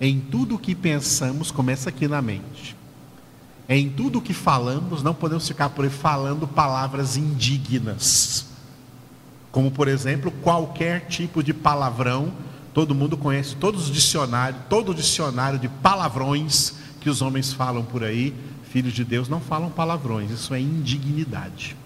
Em 0.00 0.18
tudo 0.18 0.54
o 0.54 0.58
que 0.58 0.74
pensamos, 0.74 1.50
começa 1.50 1.90
aqui 1.90 2.08
na 2.08 2.22
mente. 2.22 2.74
Em 3.68 3.88
tudo 3.90 4.18
o 4.18 4.22
que 4.22 4.32
falamos, 4.32 5.02
não 5.02 5.14
podemos 5.14 5.46
ficar 5.46 5.68
por 5.68 5.84
aí 5.84 5.90
falando 5.90 6.48
palavras 6.48 7.16
indignas. 7.16 8.46
Como, 9.52 9.70
por 9.70 9.88
exemplo, 9.88 10.30
qualquer 10.30 11.06
tipo 11.06 11.42
de 11.42 11.52
palavrão. 11.52 12.32
Todo 12.72 12.94
mundo 12.94 13.16
conhece 13.16 13.56
todos 13.56 13.84
os 13.84 13.90
dicionários, 13.90 14.62
todo 14.68 14.92
o 14.92 14.94
dicionário 14.94 15.58
de 15.58 15.68
palavrões 15.68 16.74
que 17.00 17.10
os 17.10 17.20
homens 17.20 17.52
falam 17.52 17.84
por 17.84 18.02
aí. 18.02 18.34
Filhos 18.70 18.92
de 18.92 19.04
Deus 19.04 19.28
não 19.28 19.40
falam 19.40 19.68
palavrões, 19.68 20.30
isso 20.30 20.54
é 20.54 20.60
indignidade. 20.60 21.76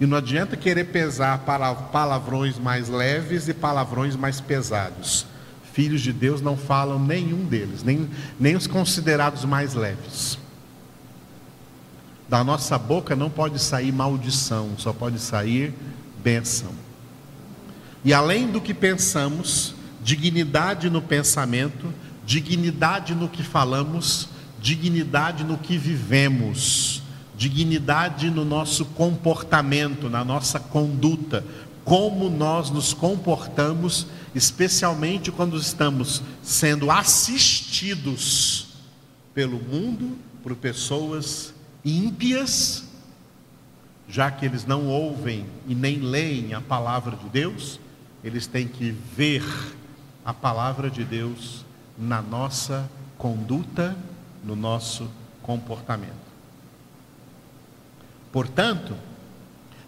E 0.00 0.06
não 0.06 0.16
adianta 0.16 0.56
querer 0.56 0.84
pesar 0.84 1.44
palavrões 1.92 2.58
mais 2.58 2.88
leves 2.88 3.48
e 3.48 3.52
palavrões 3.52 4.16
mais 4.16 4.40
pesados. 4.40 5.26
Filhos 5.74 6.00
de 6.00 6.10
Deus 6.10 6.40
não 6.40 6.56
falam 6.56 6.98
nenhum 6.98 7.44
deles, 7.44 7.82
nem, 7.82 8.08
nem 8.38 8.56
os 8.56 8.66
considerados 8.66 9.44
mais 9.44 9.74
leves. 9.74 10.38
Da 12.26 12.42
nossa 12.42 12.78
boca 12.78 13.14
não 13.14 13.28
pode 13.28 13.58
sair 13.58 13.92
maldição, 13.92 14.70
só 14.78 14.90
pode 14.92 15.18
sair 15.18 15.74
bênção. 16.22 16.70
E 18.02 18.14
além 18.14 18.50
do 18.50 18.60
que 18.60 18.72
pensamos, 18.72 19.74
dignidade 20.02 20.88
no 20.88 21.02
pensamento, 21.02 21.92
dignidade 22.24 23.14
no 23.14 23.28
que 23.28 23.42
falamos, 23.42 24.28
dignidade 24.58 25.44
no 25.44 25.58
que 25.58 25.76
vivemos 25.76 27.02
dignidade 27.40 28.30
no 28.30 28.44
nosso 28.44 28.84
comportamento, 28.84 30.10
na 30.10 30.22
nossa 30.22 30.60
conduta, 30.60 31.42
como 31.86 32.28
nós 32.28 32.68
nos 32.68 32.92
comportamos, 32.92 34.06
especialmente 34.34 35.32
quando 35.32 35.56
estamos 35.56 36.22
sendo 36.42 36.90
assistidos 36.90 38.66
pelo 39.32 39.58
mundo, 39.58 40.18
por 40.42 40.54
pessoas 40.54 41.54
ímpias, 41.82 42.84
já 44.06 44.30
que 44.30 44.44
eles 44.44 44.66
não 44.66 44.88
ouvem 44.88 45.46
e 45.66 45.74
nem 45.74 45.98
leem 45.98 46.52
a 46.52 46.60
palavra 46.60 47.16
de 47.16 47.26
Deus, 47.30 47.80
eles 48.22 48.46
têm 48.46 48.68
que 48.68 48.94
ver 49.16 49.42
a 50.22 50.34
palavra 50.34 50.90
de 50.90 51.04
Deus 51.04 51.64
na 51.96 52.20
nossa 52.20 52.86
conduta, 53.16 53.96
no 54.44 54.54
nosso 54.54 55.08
comportamento. 55.42 56.29
Portanto, 58.32 58.94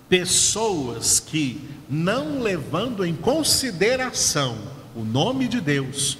pessoas 0.09 1.21
que 1.21 1.61
não 1.89 2.43
levando 2.43 3.05
em 3.05 3.15
consideração 3.15 4.59
o 4.95 5.05
nome 5.05 5.49
de 5.49 5.61
Deus, 5.61 6.19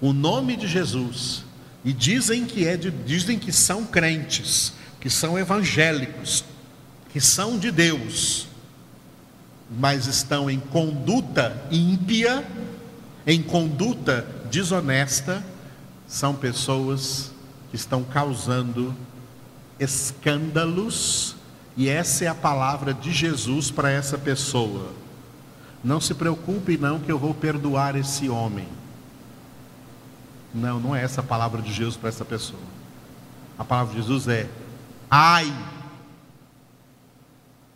o 0.00 0.12
nome 0.12 0.56
de 0.56 0.68
Jesus, 0.68 1.44
e 1.84 1.92
dizem 1.92 2.44
que 2.44 2.66
é 2.66 2.76
de, 2.76 2.90
dizem 2.90 3.38
que 3.38 3.50
são 3.50 3.84
crentes, 3.84 4.72
que 5.00 5.08
são 5.08 5.38
evangélicos, 5.38 6.44
que 7.10 7.20
são 7.20 7.58
de 7.58 7.70
Deus, 7.70 8.46
mas 9.70 10.06
estão 10.06 10.50
em 10.50 10.60
conduta 10.60 11.60
ímpia, 11.70 12.46
em 13.26 13.42
conduta 13.42 14.26
desonesta, 14.50 15.44
são 16.06 16.34
pessoas 16.34 17.30
que 17.70 17.76
estão 17.76 18.02
causando 18.04 18.94
escândalos 19.78 21.37
e 21.78 21.88
essa 21.88 22.24
é 22.24 22.26
a 22.26 22.34
palavra 22.34 22.92
de 22.92 23.12
Jesus 23.12 23.70
para 23.70 23.88
essa 23.88 24.18
pessoa. 24.18 24.92
Não 25.82 26.00
se 26.00 26.12
preocupe 26.12 26.76
não 26.76 26.98
que 26.98 27.10
eu 27.10 27.16
vou 27.16 27.32
perdoar 27.32 27.94
esse 27.94 28.28
homem. 28.28 28.66
Não, 30.52 30.80
não 30.80 30.96
é 30.96 31.04
essa 31.04 31.20
a 31.20 31.24
palavra 31.24 31.62
de 31.62 31.72
Jesus 31.72 31.96
para 31.96 32.08
essa 32.08 32.24
pessoa. 32.24 32.60
A 33.56 33.62
palavra 33.62 33.94
de 33.94 34.00
Jesus 34.00 34.26
é: 34.26 34.50
ai 35.08 35.54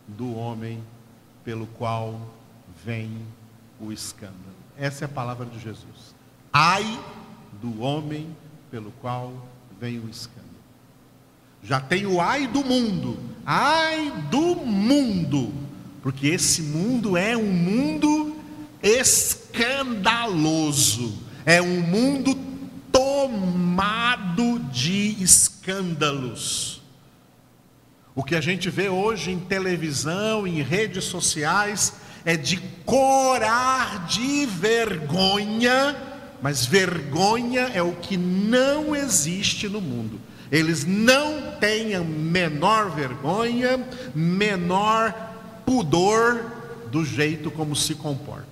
do 0.05 0.35
homem 0.35 0.83
pelo 1.45 1.65
qual 1.65 2.19
vem 2.83 3.25
o 3.79 3.89
escândalo. 3.89 4.35
Essa 4.77 5.05
é 5.05 5.07
a 5.07 5.09
palavra 5.09 5.45
de 5.45 5.57
Jesus. 5.59 6.13
Ai 6.51 6.99
do 7.61 7.81
homem 7.81 8.35
pelo 8.69 8.91
qual 8.99 9.31
vem 9.79 9.97
o 9.97 10.09
escândalo. 10.09 10.32
Já 11.63 11.79
tem 11.79 12.05
o 12.05 12.19
ai 12.19 12.45
do 12.47 12.61
mundo. 12.63 13.17
Ai 13.45 14.11
do 14.29 14.55
mundo. 14.55 15.53
Porque 16.01 16.27
esse 16.27 16.61
mundo 16.61 17.15
é 17.15 17.37
um 17.37 17.51
mundo 17.51 18.35
escandaloso. 18.81 21.17
É 21.45 21.61
um 21.61 21.81
mundo 21.81 22.37
tomado 22.91 24.59
de 24.71 25.23
escândalos. 25.23 26.81
O 28.13 28.23
que 28.23 28.35
a 28.35 28.41
gente 28.41 28.69
vê 28.69 28.89
hoje 28.89 29.31
em 29.31 29.39
televisão, 29.39 30.45
em 30.45 30.61
redes 30.61 31.05
sociais, 31.05 31.93
é 32.25 32.37
de 32.37 32.57
corar 32.85 34.05
de 34.05 34.45
vergonha, 34.45 35.95
mas 36.41 36.65
vergonha 36.65 37.71
é 37.73 37.81
o 37.81 37.93
que 37.93 38.15
não 38.15 38.95
existe 38.95 39.67
no 39.67 39.81
mundo 39.81 40.21
eles 40.53 40.85
não 40.85 41.53
tenham 41.59 42.05
menor 42.05 42.91
vergonha, 42.91 43.83
menor 44.13 45.11
pudor 45.65 46.45
do 46.91 47.03
jeito 47.03 47.49
como 47.49 47.75
se 47.75 47.95
comportam. 47.95 48.45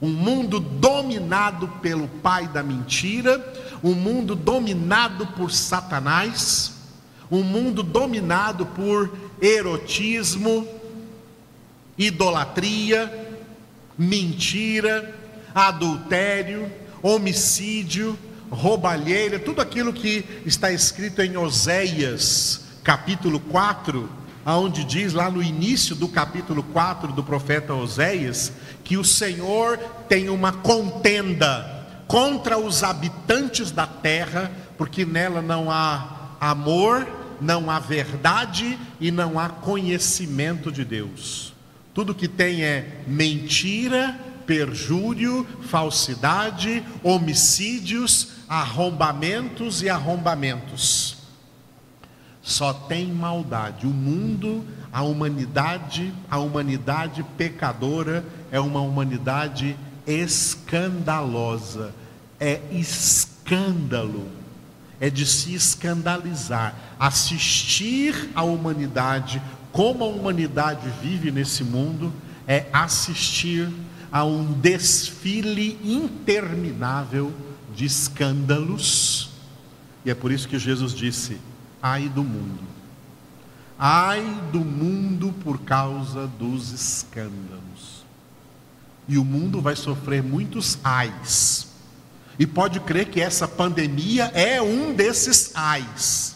Um 0.00 0.08
mundo 0.08 0.58
dominado 0.58 1.68
pelo 1.82 2.08
pai 2.08 2.48
da 2.48 2.62
mentira, 2.62 3.44
um 3.82 3.92
mundo 3.92 4.34
dominado 4.34 5.26
por 5.36 5.52
Satanás, 5.52 6.72
um 7.30 7.42
mundo 7.42 7.82
dominado 7.82 8.64
por 8.64 9.14
erotismo, 9.42 10.66
idolatria, 11.98 13.36
mentira, 13.98 15.14
adultério, 15.54 16.72
homicídio, 17.02 18.18
roubalheira, 18.54 19.38
tudo 19.38 19.60
aquilo 19.60 19.92
que 19.92 20.24
está 20.46 20.72
escrito 20.72 21.20
em 21.20 21.36
Oséias, 21.36 22.62
capítulo 22.82 23.38
4, 23.40 24.08
aonde 24.44 24.84
diz 24.84 25.12
lá 25.12 25.30
no 25.30 25.42
início 25.42 25.94
do 25.94 26.08
capítulo 26.08 26.62
4 26.62 27.12
do 27.12 27.22
profeta 27.22 27.74
Oséias, 27.74 28.52
que 28.82 28.96
o 28.96 29.04
Senhor 29.04 29.78
tem 30.08 30.28
uma 30.28 30.52
contenda 30.52 31.86
contra 32.06 32.58
os 32.58 32.82
habitantes 32.82 33.70
da 33.70 33.86
terra, 33.86 34.50
porque 34.76 35.04
nela 35.04 35.40
não 35.40 35.70
há 35.70 36.36
amor, 36.40 37.06
não 37.40 37.70
há 37.70 37.78
verdade 37.78 38.78
e 39.00 39.10
não 39.10 39.38
há 39.38 39.48
conhecimento 39.48 40.70
de 40.70 40.84
Deus. 40.84 41.52
Tudo 41.92 42.14
que 42.14 42.28
tem 42.28 42.62
é 42.62 43.02
mentira, 43.06 44.18
perjúrio, 44.46 45.46
falsidade, 45.62 46.84
homicídios, 47.02 48.28
arrombamentos 48.48 49.82
e 49.82 49.88
arrombamentos. 49.88 51.16
Só 52.42 52.72
tem 52.72 53.06
maldade. 53.06 53.86
O 53.86 53.90
mundo, 53.90 54.64
a 54.92 55.02
humanidade, 55.02 56.12
a 56.30 56.38
humanidade 56.38 57.24
pecadora 57.36 58.24
é 58.50 58.60
uma 58.60 58.80
humanidade 58.80 59.76
escandalosa. 60.06 61.94
É 62.38 62.60
escândalo. 62.70 64.28
É 65.00 65.08
de 65.08 65.26
se 65.26 65.54
escandalizar. 65.54 66.74
Assistir 66.98 68.30
a 68.34 68.42
humanidade, 68.42 69.40
como 69.72 70.04
a 70.04 70.08
humanidade 70.08 70.88
vive 71.02 71.30
nesse 71.30 71.64
mundo, 71.64 72.12
é 72.46 72.66
assistir 72.72 73.72
a 74.12 74.22
um 74.24 74.52
desfile 74.52 75.78
interminável 75.82 77.32
de 77.74 77.84
escândalos, 77.84 79.30
e 80.04 80.10
é 80.10 80.14
por 80.14 80.30
isso 80.30 80.48
que 80.48 80.58
Jesus 80.58 80.92
disse: 80.92 81.38
ai 81.82 82.08
do 82.08 82.22
mundo, 82.22 82.64
ai 83.78 84.22
do 84.52 84.60
mundo 84.60 85.34
por 85.42 85.60
causa 85.60 86.26
dos 86.26 86.72
escândalos. 86.72 88.04
E 89.06 89.18
o 89.18 89.24
mundo 89.24 89.60
vai 89.60 89.76
sofrer 89.76 90.22
muitos 90.22 90.78
ais. 90.82 91.68
E 92.38 92.46
pode 92.46 92.80
crer 92.80 93.10
que 93.10 93.20
essa 93.20 93.46
pandemia 93.46 94.24
é 94.34 94.60
um 94.62 94.94
desses 94.94 95.52
ais. 95.54 96.34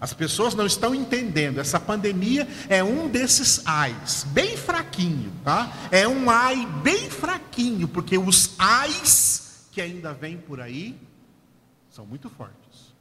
As 0.00 0.12
pessoas 0.12 0.52
não 0.52 0.66
estão 0.66 0.92
entendendo. 0.92 1.60
Essa 1.60 1.78
pandemia 1.78 2.48
é 2.68 2.82
um 2.82 3.08
desses 3.08 3.62
ais, 3.64 4.26
bem 4.30 4.56
fraquinho, 4.56 5.30
tá? 5.44 5.72
É 5.92 6.08
um 6.08 6.28
ai 6.28 6.66
bem 6.82 7.08
fraquinho, 7.08 7.86
porque 7.86 8.18
os 8.18 8.50
ais 8.58 9.41
que 9.72 9.80
ainda 9.80 10.12
vem 10.12 10.36
por 10.36 10.60
aí 10.60 10.96
são 11.90 12.06
muito 12.06 12.30
fortes. 12.30 12.92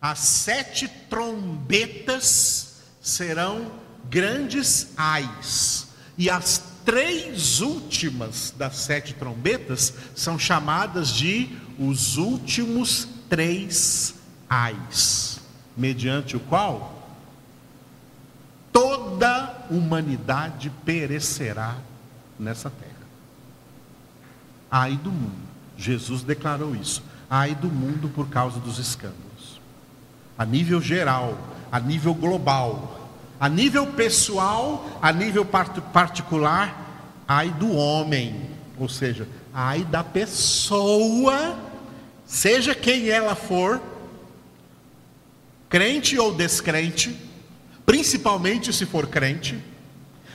As 0.00 0.18
sete 0.18 0.86
trombetas 1.08 2.82
serão 3.00 3.72
grandes 4.10 4.92
ais, 4.96 5.88
e 6.18 6.28
as 6.28 6.62
três 6.84 7.60
últimas 7.60 8.52
das 8.56 8.76
sete 8.76 9.14
trombetas 9.14 9.94
são 10.14 10.38
chamadas 10.38 11.10
de 11.10 11.56
os 11.78 12.16
últimos 12.16 13.08
três 13.28 14.14
ais, 14.48 15.40
mediante 15.76 16.36
o 16.36 16.40
qual 16.40 16.92
toda 18.72 19.66
humanidade 19.70 20.70
perecerá 20.84 21.78
nessa 22.38 22.68
terra. 22.68 22.85
Ai 24.70 24.96
do 24.96 25.10
mundo. 25.10 25.46
Jesus 25.76 26.22
declarou 26.22 26.74
isso. 26.74 27.02
Ai 27.28 27.54
do 27.54 27.68
mundo 27.68 28.08
por 28.08 28.28
causa 28.28 28.58
dos 28.60 28.78
escândalos. 28.78 29.60
A 30.38 30.44
nível 30.44 30.80
geral, 30.80 31.36
a 31.70 31.80
nível 31.80 32.14
global, 32.14 33.10
a 33.38 33.48
nível 33.48 33.86
pessoal, 33.88 34.86
a 35.00 35.12
nível 35.12 35.44
particular, 35.44 36.86
ai 37.28 37.50
do 37.50 37.72
homem, 37.72 38.50
ou 38.78 38.88
seja, 38.88 39.28
ai 39.52 39.84
da 39.84 40.02
pessoa, 40.02 41.58
seja 42.24 42.74
quem 42.74 43.08
ela 43.08 43.34
for, 43.34 43.80
crente 45.68 46.18
ou 46.18 46.34
descrente, 46.34 47.16
principalmente 47.84 48.72
se 48.72 48.86
for 48.86 49.06
crente, 49.06 49.62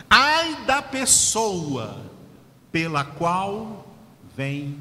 ai 0.10 0.66
da 0.66 0.82
pessoa 0.82 2.02
pela 2.72 3.04
qual 3.04 3.91
vem 4.42 4.76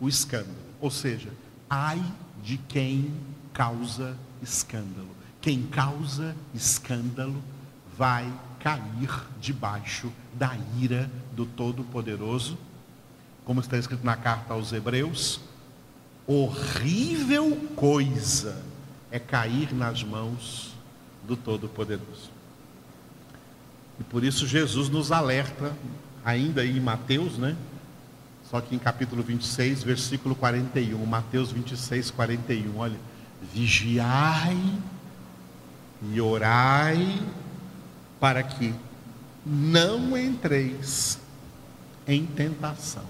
o 0.00 0.08
escândalo. 0.08 0.56
Ou 0.80 0.90
seja, 0.90 1.28
ai 1.68 2.02
de 2.42 2.56
quem 2.56 3.12
causa 3.52 4.16
escândalo. 4.42 5.10
Quem 5.42 5.62
causa 5.64 6.34
escândalo 6.54 7.36
vai 7.98 8.32
cair 8.60 9.10
debaixo 9.38 10.10
da 10.32 10.56
ira 10.80 11.10
do 11.32 11.44
Todo-Poderoso, 11.44 12.56
como 13.44 13.60
está 13.60 13.76
escrito 13.76 14.02
na 14.02 14.16
carta 14.16 14.54
aos 14.54 14.72
Hebreus. 14.72 15.38
Horrível 16.26 17.54
coisa 17.76 18.62
é 19.10 19.18
cair 19.18 19.74
nas 19.74 20.02
mãos 20.02 20.72
do 21.28 21.36
Todo-Poderoso. 21.36 22.30
E 24.00 24.04
por 24.04 24.24
isso 24.24 24.46
Jesus 24.46 24.88
nos 24.88 25.12
alerta, 25.12 25.76
ainda 26.24 26.64
em 26.64 26.80
Mateus, 26.80 27.36
né? 27.36 27.54
Só 28.54 28.60
que 28.60 28.72
em 28.72 28.78
capítulo 28.78 29.20
26, 29.20 29.82
versículo 29.82 30.32
41, 30.36 31.04
Mateus 31.04 31.50
26, 31.50 32.12
41, 32.12 32.78
olha, 32.78 32.96
vigiai 33.52 34.56
e 36.00 36.20
orai 36.20 37.20
para 38.20 38.44
que 38.44 38.72
não 39.44 40.16
entreis 40.16 41.18
em 42.06 42.24
tentação. 42.24 43.02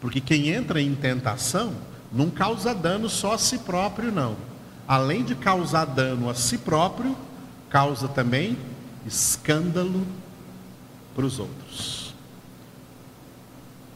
Porque 0.00 0.20
quem 0.20 0.48
entra 0.48 0.82
em 0.82 0.92
tentação 0.92 1.72
não 2.10 2.28
causa 2.28 2.74
dano 2.74 3.08
só 3.08 3.34
a 3.34 3.38
si 3.38 3.58
próprio, 3.58 4.10
não. 4.10 4.36
Além 4.88 5.22
de 5.22 5.36
causar 5.36 5.84
dano 5.84 6.28
a 6.28 6.34
si 6.34 6.58
próprio, 6.58 7.16
causa 7.70 8.08
também 8.08 8.58
escândalo 9.06 10.04
para 11.14 11.24
os 11.24 11.38
outros 11.38 12.05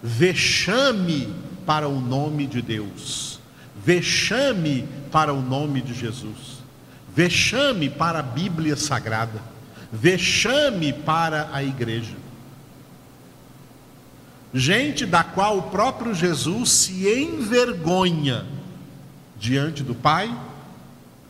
vexame 0.02 1.34
para 1.66 1.88
o 1.88 2.00
nome 2.00 2.46
de 2.46 2.62
Deus, 2.62 3.40
vexame 3.84 4.88
para 5.10 5.32
o 5.32 5.42
nome 5.42 5.80
de 5.80 5.94
Jesus, 5.94 6.62
vexame 7.14 7.90
para 7.90 8.20
a 8.20 8.22
Bíblia 8.22 8.76
Sagrada, 8.76 9.42
vexame 9.92 10.92
para 10.92 11.50
a 11.52 11.62
igreja. 11.62 12.16
Gente 14.52 15.06
da 15.06 15.22
qual 15.22 15.58
o 15.58 15.62
próprio 15.62 16.12
Jesus 16.12 16.70
se 16.70 17.08
envergonha 17.08 18.44
diante 19.38 19.82
do 19.82 19.94
Pai 19.94 20.36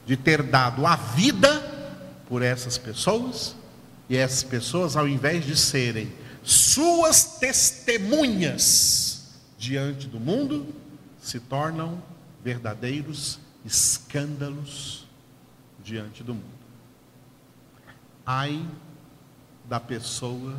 de 0.06 0.16
ter 0.16 0.42
dado 0.42 0.87
a 0.87 0.96
vida 0.96 1.62
por 2.28 2.42
essas 2.42 2.78
pessoas, 2.78 3.54
e 4.09 4.16
essas 4.16 4.42
pessoas, 4.42 4.96
ao 4.96 5.06
invés 5.06 5.44
de 5.44 5.56
serem 5.56 6.11
suas 6.42 7.38
testemunhas 7.38 9.38
diante 9.59 10.07
do 10.07 10.18
mundo 10.18 10.74
se 11.20 11.38
tornam 11.38 12.03
verdadeiros 12.42 13.38
escândalos 13.64 15.07
diante 15.83 16.22
do 16.22 16.35
mundo. 16.35 16.61
Ai 18.24 18.66
da 19.68 19.79
pessoa 19.79 20.57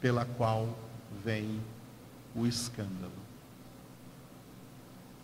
pela 0.00 0.24
qual 0.24 0.78
vem 1.24 1.60
o 2.34 2.46
escândalo. 2.46 3.12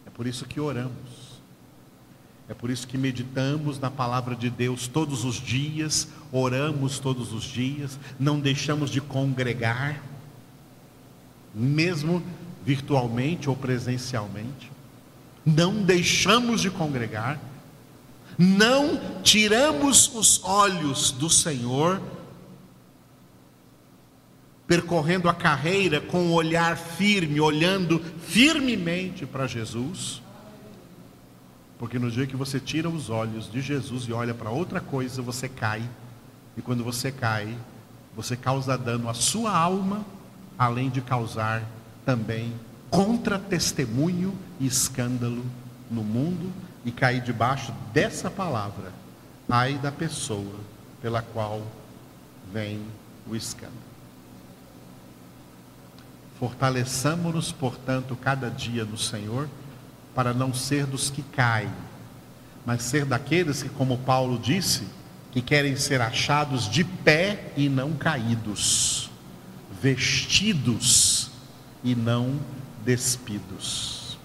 É 0.06 0.10
por 0.10 0.26
isso 0.26 0.46
que 0.46 0.58
oramos. 0.58 1.29
É 2.50 2.54
por 2.54 2.68
isso 2.68 2.88
que 2.88 2.98
meditamos 2.98 3.78
na 3.78 3.92
palavra 3.92 4.34
de 4.34 4.50
Deus 4.50 4.88
todos 4.88 5.24
os 5.24 5.36
dias, 5.36 6.08
oramos 6.32 6.98
todos 6.98 7.32
os 7.32 7.44
dias, 7.44 7.96
não 8.18 8.40
deixamos 8.40 8.90
de 8.90 9.00
congregar, 9.00 10.02
mesmo 11.54 12.20
virtualmente 12.66 13.48
ou 13.48 13.54
presencialmente. 13.54 14.68
Não 15.46 15.84
deixamos 15.84 16.60
de 16.60 16.70
congregar, 16.70 17.40
não 18.36 19.00
tiramos 19.22 20.12
os 20.12 20.42
olhos 20.42 21.12
do 21.12 21.30
Senhor, 21.30 22.02
percorrendo 24.66 25.28
a 25.28 25.34
carreira 25.34 26.00
com 26.00 26.18
o 26.18 26.30
um 26.30 26.32
olhar 26.32 26.76
firme, 26.76 27.40
olhando 27.40 28.02
firmemente 28.26 29.24
para 29.24 29.46
Jesus 29.46 30.20
porque 31.80 31.98
no 31.98 32.10
dia 32.10 32.26
que 32.26 32.36
você 32.36 32.60
tira 32.60 32.90
os 32.90 33.08
olhos 33.08 33.50
de 33.50 33.62
Jesus 33.62 34.04
e 34.04 34.12
olha 34.12 34.34
para 34.34 34.50
outra 34.50 34.82
coisa, 34.82 35.22
você 35.22 35.48
cai. 35.48 35.82
E 36.54 36.60
quando 36.60 36.84
você 36.84 37.10
cai, 37.10 37.56
você 38.14 38.36
causa 38.36 38.76
dano 38.76 39.08
à 39.08 39.14
sua 39.14 39.56
alma, 39.56 40.04
além 40.58 40.90
de 40.90 41.00
causar 41.00 41.62
também 42.04 42.52
contra-testemunho 42.90 44.36
e 44.60 44.66
escândalo 44.66 45.42
no 45.90 46.04
mundo 46.04 46.52
e 46.84 46.92
cair 46.92 47.22
debaixo 47.22 47.72
dessa 47.94 48.30
palavra, 48.30 48.92
ai 49.48 49.78
da 49.78 49.90
pessoa 49.90 50.60
pela 51.00 51.22
qual 51.22 51.62
vem 52.52 52.82
o 53.26 53.34
escândalo. 53.34 53.72
Fortaleçamos-nos, 56.38 57.50
portanto, 57.52 58.14
cada 58.16 58.50
dia 58.50 58.84
no 58.84 58.98
Senhor 58.98 59.48
para 60.14 60.32
não 60.34 60.52
ser 60.52 60.86
dos 60.86 61.10
que 61.10 61.22
caem, 61.22 61.70
mas 62.64 62.82
ser 62.82 63.04
daqueles 63.04 63.62
que, 63.62 63.68
como 63.68 63.98
Paulo 63.98 64.38
disse, 64.38 64.84
que 65.30 65.40
querem 65.40 65.76
ser 65.76 66.00
achados 66.00 66.68
de 66.68 66.82
pé 66.82 67.52
e 67.56 67.68
não 67.68 67.92
caídos, 67.92 69.10
vestidos 69.80 71.30
e 71.84 71.94
não 71.94 72.38
despidos. 72.84 74.18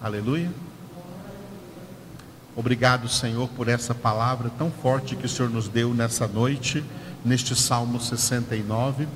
Aleluia. 0.00 0.52
Obrigado, 2.54 3.08
Senhor, 3.08 3.48
por 3.48 3.68
essa 3.68 3.94
palavra 3.94 4.50
tão 4.56 4.70
forte 4.70 5.16
que 5.16 5.26
o 5.26 5.28
Senhor 5.28 5.50
nos 5.50 5.68
deu 5.68 5.92
nessa 5.92 6.26
noite, 6.26 6.84
neste 7.24 7.54
Salmo 7.54 8.00
69. 8.00 9.06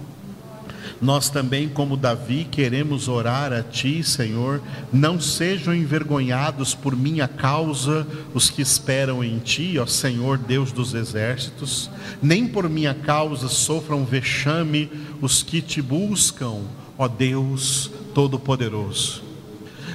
Nós 1.01 1.31
também, 1.31 1.67
como 1.67 1.97
Davi, 1.97 2.47
queremos 2.51 3.09
orar 3.09 3.55
a 3.55 3.63
Ti, 3.63 4.05
Senhor. 4.05 4.61
Não 4.93 5.19
sejam 5.19 5.75
envergonhados 5.75 6.75
por 6.75 6.95
minha 6.95 7.27
causa 7.27 8.07
os 8.35 8.51
que 8.51 8.61
esperam 8.61 9.25
em 9.25 9.39
Ti, 9.39 9.79
ó 9.79 9.87
Senhor 9.87 10.37
Deus 10.37 10.73
dos 10.73 10.93
exércitos. 10.93 11.91
Nem 12.21 12.47
por 12.47 12.69
minha 12.69 12.93
causa 12.93 13.49
sofram 13.49 14.05
vexame 14.05 14.91
os 15.23 15.43
que 15.43 15.63
Te 15.63 15.81
buscam, 15.81 16.65
ó 16.99 17.09
Deus 17.09 17.91
Todo-Poderoso. 18.15 19.23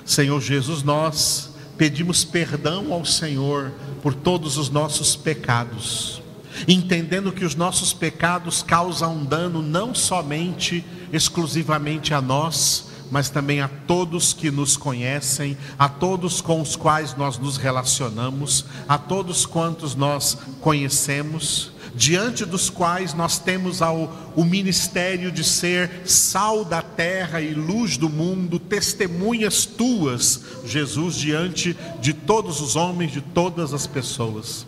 Senhor 0.03 0.41
Jesus, 0.41 0.81
nós 0.81 1.53
pedimos 1.77 2.23
perdão 2.23 2.91
ao 2.91 3.05
Senhor 3.05 3.71
por 4.01 4.15
todos 4.15 4.57
os 4.57 4.71
nossos 4.71 5.15
pecados 5.15 6.24
entendendo 6.67 7.31
que 7.31 7.45
os 7.45 7.55
nossos 7.55 7.93
pecados 7.93 8.63
causam 8.63 9.23
dano 9.23 9.61
não 9.61 9.93
somente, 9.93 10.85
exclusivamente 11.11 12.13
a 12.13 12.21
nós, 12.21 12.87
mas 13.11 13.29
também 13.29 13.61
a 13.61 13.67
todos 13.67 14.33
que 14.33 14.49
nos 14.49 14.75
conhecem, 14.75 15.57
a 15.77 15.87
todos 15.87 16.41
com 16.41 16.61
os 16.61 16.75
quais 16.75 17.15
nós 17.15 17.37
nos 17.37 17.57
relacionamos, 17.57 18.65
a 18.87 18.97
todos 18.97 19.45
quantos 19.45 19.95
nós 19.95 20.37
conhecemos, 20.59 21.71
diante 21.93 22.43
dos 22.45 22.69
quais 22.69 23.13
nós 23.13 23.39
temos 23.39 23.81
ao, 23.81 24.11
o 24.35 24.43
ministério 24.43 25.31
de 25.31 25.43
ser 25.43 26.01
sal 26.05 26.65
da 26.65 26.81
terra 26.81 27.39
e 27.39 27.53
luz 27.53 27.95
do 27.95 28.09
mundo, 28.09 28.59
testemunhas 28.59 29.65
tuas, 29.65 30.41
Jesus, 30.65 31.15
diante 31.15 31.77
de 32.01 32.13
todos 32.13 32.59
os 32.59 32.75
homens, 32.75 33.11
de 33.11 33.21
todas 33.21 33.73
as 33.73 33.87
pessoas 33.87 34.65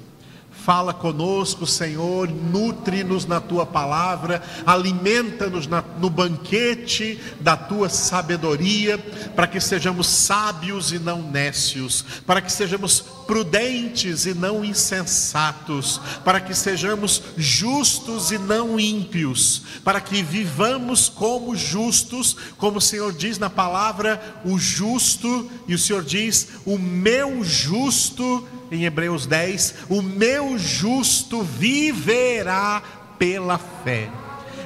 Fala 0.67 0.93
conosco, 0.93 1.65
Senhor, 1.65 2.27
nutre-nos 2.27 3.25
na 3.25 3.39
tua 3.39 3.65
palavra, 3.65 4.43
alimenta-nos 4.65 5.65
no 5.65 6.09
banquete 6.09 7.17
da 7.39 7.55
tua 7.55 7.87
sabedoria, 7.87 8.97
para 9.33 9.47
que 9.47 9.61
sejamos 9.61 10.07
sábios 10.07 10.91
e 10.91 10.99
não 10.99 11.21
nécios, 11.21 12.03
para 12.25 12.41
que 12.41 12.51
sejamos 12.51 12.99
prudentes 12.99 14.25
e 14.25 14.33
não 14.33 14.65
insensatos, 14.65 16.01
para 16.25 16.41
que 16.41 16.53
sejamos 16.53 17.23
justos 17.37 18.31
e 18.31 18.37
não 18.37 18.77
ímpios, 18.77 19.61
para 19.85 20.01
que 20.01 20.21
vivamos 20.21 21.07
como 21.07 21.55
justos, 21.55 22.35
como 22.57 22.79
o 22.79 22.81
Senhor 22.81 23.13
diz 23.13 23.37
na 23.37 23.49
palavra, 23.49 24.41
o 24.43 24.59
justo, 24.59 25.49
e 25.65 25.73
o 25.73 25.79
Senhor 25.79 26.03
diz, 26.03 26.49
o 26.65 26.77
meu 26.77 27.41
justo, 27.41 28.45
em 28.71 28.85
Hebreus 28.85 29.25
10, 29.25 29.75
o 29.89 30.01
meu 30.01 30.57
justo 30.57 31.41
viverá 31.43 32.81
pela 33.17 33.57
fé. 33.57 34.09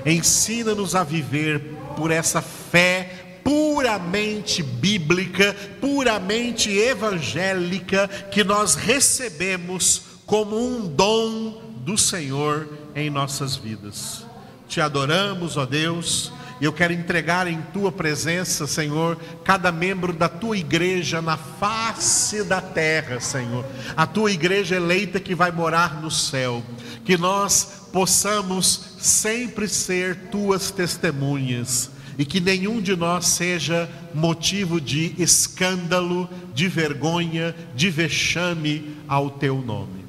Ensina-nos 0.05 0.95
a 0.95 1.03
viver 1.03 1.59
por 1.95 2.11
essa 2.11 2.41
fé 2.41 3.39
puramente 3.43 4.61
bíblica, 4.61 5.55
puramente 5.79 6.69
evangélica, 6.69 8.07
que 8.31 8.43
nós 8.43 8.75
recebemos 8.75 10.03
como 10.25 10.57
um 10.57 10.87
dom 10.87 11.61
do 11.83 11.97
Senhor 11.97 12.67
em 12.95 13.09
nossas 13.09 13.55
vidas. 13.55 14.25
Te 14.67 14.79
adoramos, 14.79 15.57
ó 15.57 15.65
Deus, 15.65 16.31
e 16.62 16.65
eu 16.65 16.71
quero 16.71 16.93
entregar 16.93 17.47
em 17.47 17.60
tua 17.74 17.91
presença, 17.91 18.67
Senhor, 18.67 19.19
cada 19.43 19.71
membro 19.71 20.13
da 20.13 20.30
tua 20.30 20.56
igreja 20.56 21.19
na 21.19 21.36
face 21.36 22.43
da 22.43 22.62
terra, 22.62 23.19
Senhor, 23.19 23.65
a 23.97 24.06
tua 24.06 24.32
igreja 24.32 24.76
eleita 24.76 25.19
que 25.19 25.34
vai 25.34 25.52
morar 25.52 26.00
no 26.00 26.12
céu, 26.12 26.62
que 27.04 27.17
nós 27.17 27.88
possamos 27.91 28.95
sempre 29.00 29.67
ser 29.67 30.30
tuas 30.30 30.69
testemunhas. 30.69 31.89
E 32.17 32.26
que 32.26 32.39
nenhum 32.39 32.80
de 32.80 32.95
nós 32.95 33.26
seja 33.26 33.89
motivo 34.13 34.80
de 34.80 35.15
escândalo, 35.17 36.30
de 36.54 36.67
vergonha, 36.67 37.56
de 37.74 37.89
vexame 37.89 38.97
ao 39.08 39.32
teu 39.32 39.60
nome. 39.62 40.00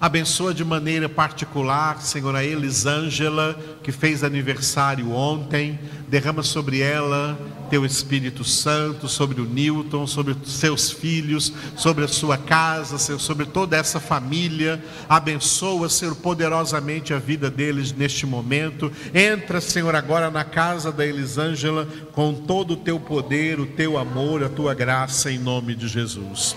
Abençoa 0.00 0.52
de 0.52 0.64
maneira 0.64 1.08
particular, 1.08 2.00
Senhor, 2.02 2.34
a 2.36 2.44
Elisângela, 2.44 3.58
que 3.82 3.90
fez 3.90 4.22
aniversário 4.22 5.12
ontem. 5.12 5.78
Derrama 6.08 6.42
sobre 6.42 6.80
ela 6.80 7.38
teu 7.66 7.84
Espírito 7.84 8.44
Santo, 8.44 9.08
sobre 9.08 9.40
o 9.40 9.44
Newton, 9.44 10.06
sobre 10.06 10.36
seus 10.44 10.90
filhos, 10.90 11.52
sobre 11.76 12.04
a 12.04 12.08
sua 12.08 12.38
casa, 12.38 12.98
Senhor, 12.98 13.18
sobre 13.18 13.46
toda 13.46 13.76
essa 13.76 14.00
família. 14.00 14.82
Abençoa, 15.08 15.88
Senhor, 15.88 16.14
poderosamente 16.14 17.12
a 17.12 17.18
vida 17.18 17.50
deles 17.50 17.92
neste 17.92 18.26
momento. 18.26 18.90
Entra, 19.14 19.60
Senhor, 19.60 19.94
agora 19.94 20.30
na 20.30 20.44
casa 20.44 20.92
da 20.92 21.06
Elisângela 21.06 21.88
com 22.12 22.34
todo 22.34 22.74
o 22.74 22.76
teu 22.76 22.98
poder, 22.98 23.60
o 23.60 23.66
teu 23.66 23.98
amor, 23.98 24.42
a 24.42 24.48
tua 24.48 24.74
graça, 24.74 25.30
em 25.30 25.38
nome 25.38 25.74
de 25.74 25.88
Jesus. 25.88 26.56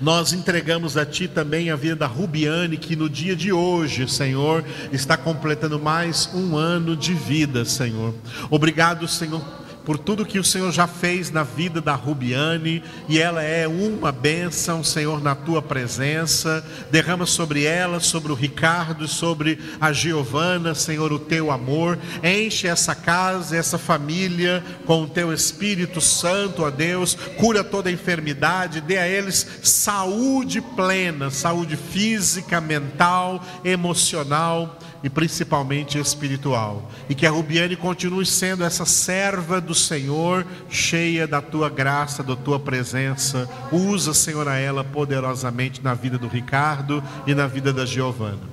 Nós 0.00 0.32
entregamos 0.32 0.96
a 0.96 1.04
Ti 1.04 1.28
também 1.28 1.70
a 1.70 1.76
vida 1.76 1.96
da 1.96 2.06
Rubiane, 2.06 2.76
que 2.76 2.96
no 2.96 3.08
dia 3.08 3.34
de 3.34 3.52
hoje, 3.52 4.08
Senhor, 4.08 4.64
está 4.92 5.16
completando 5.16 5.78
mais 5.78 6.30
um 6.34 6.56
ano 6.56 6.96
de 6.96 7.14
vida, 7.14 7.64
Senhor. 7.64 8.14
Obrigado, 8.50 9.06
Senhor 9.08 9.61
por 9.84 9.98
tudo 9.98 10.24
que 10.24 10.38
o 10.38 10.44
Senhor 10.44 10.70
já 10.70 10.86
fez 10.86 11.30
na 11.30 11.42
vida 11.42 11.80
da 11.80 11.94
Rubiane, 11.94 12.82
e 13.08 13.18
ela 13.18 13.42
é 13.42 13.66
uma 13.66 14.12
bênção, 14.12 14.84
Senhor, 14.84 15.22
na 15.22 15.34
tua 15.34 15.60
presença. 15.60 16.64
Derrama 16.90 17.26
sobre 17.26 17.64
ela, 17.64 18.00
sobre 18.00 18.32
o 18.32 18.34
Ricardo, 18.34 19.08
sobre 19.08 19.58
a 19.80 19.92
Giovana, 19.92 20.74
Senhor, 20.74 21.12
o 21.12 21.18
teu 21.18 21.50
amor. 21.50 21.98
Enche 22.22 22.68
essa 22.68 22.94
casa, 22.94 23.56
essa 23.56 23.78
família 23.78 24.62
com 24.86 25.02
o 25.02 25.08
teu 25.08 25.32
Espírito 25.32 26.00
Santo, 26.00 26.62
ó 26.62 26.70
Deus. 26.70 27.14
Cura 27.36 27.64
toda 27.64 27.90
enfermidade, 27.90 28.80
dê 28.80 28.98
a 28.98 29.08
eles 29.08 29.46
saúde 29.62 30.60
plena, 30.60 31.30
saúde 31.30 31.76
física, 31.76 32.60
mental, 32.60 33.44
emocional 33.64 34.78
e 35.02 35.10
principalmente 35.10 35.98
espiritual. 35.98 36.90
E 37.08 37.14
que 37.14 37.26
a 37.26 37.30
Rubiane 37.30 37.76
continue 37.76 38.26
sendo 38.26 38.64
essa 38.64 38.84
serva 38.84 39.60
do 39.60 39.74
Senhor, 39.74 40.46
cheia 40.68 41.26
da 41.26 41.40
tua 41.40 41.68
graça, 41.68 42.22
da 42.22 42.36
tua 42.36 42.60
presença. 42.60 43.48
Usa, 43.70 44.14
Senhor, 44.14 44.46
a 44.48 44.56
ela 44.56 44.84
poderosamente 44.84 45.82
na 45.82 45.94
vida 45.94 46.18
do 46.18 46.28
Ricardo 46.28 47.02
e 47.26 47.34
na 47.34 47.46
vida 47.46 47.72
da 47.72 47.84
Giovana. 47.84 48.51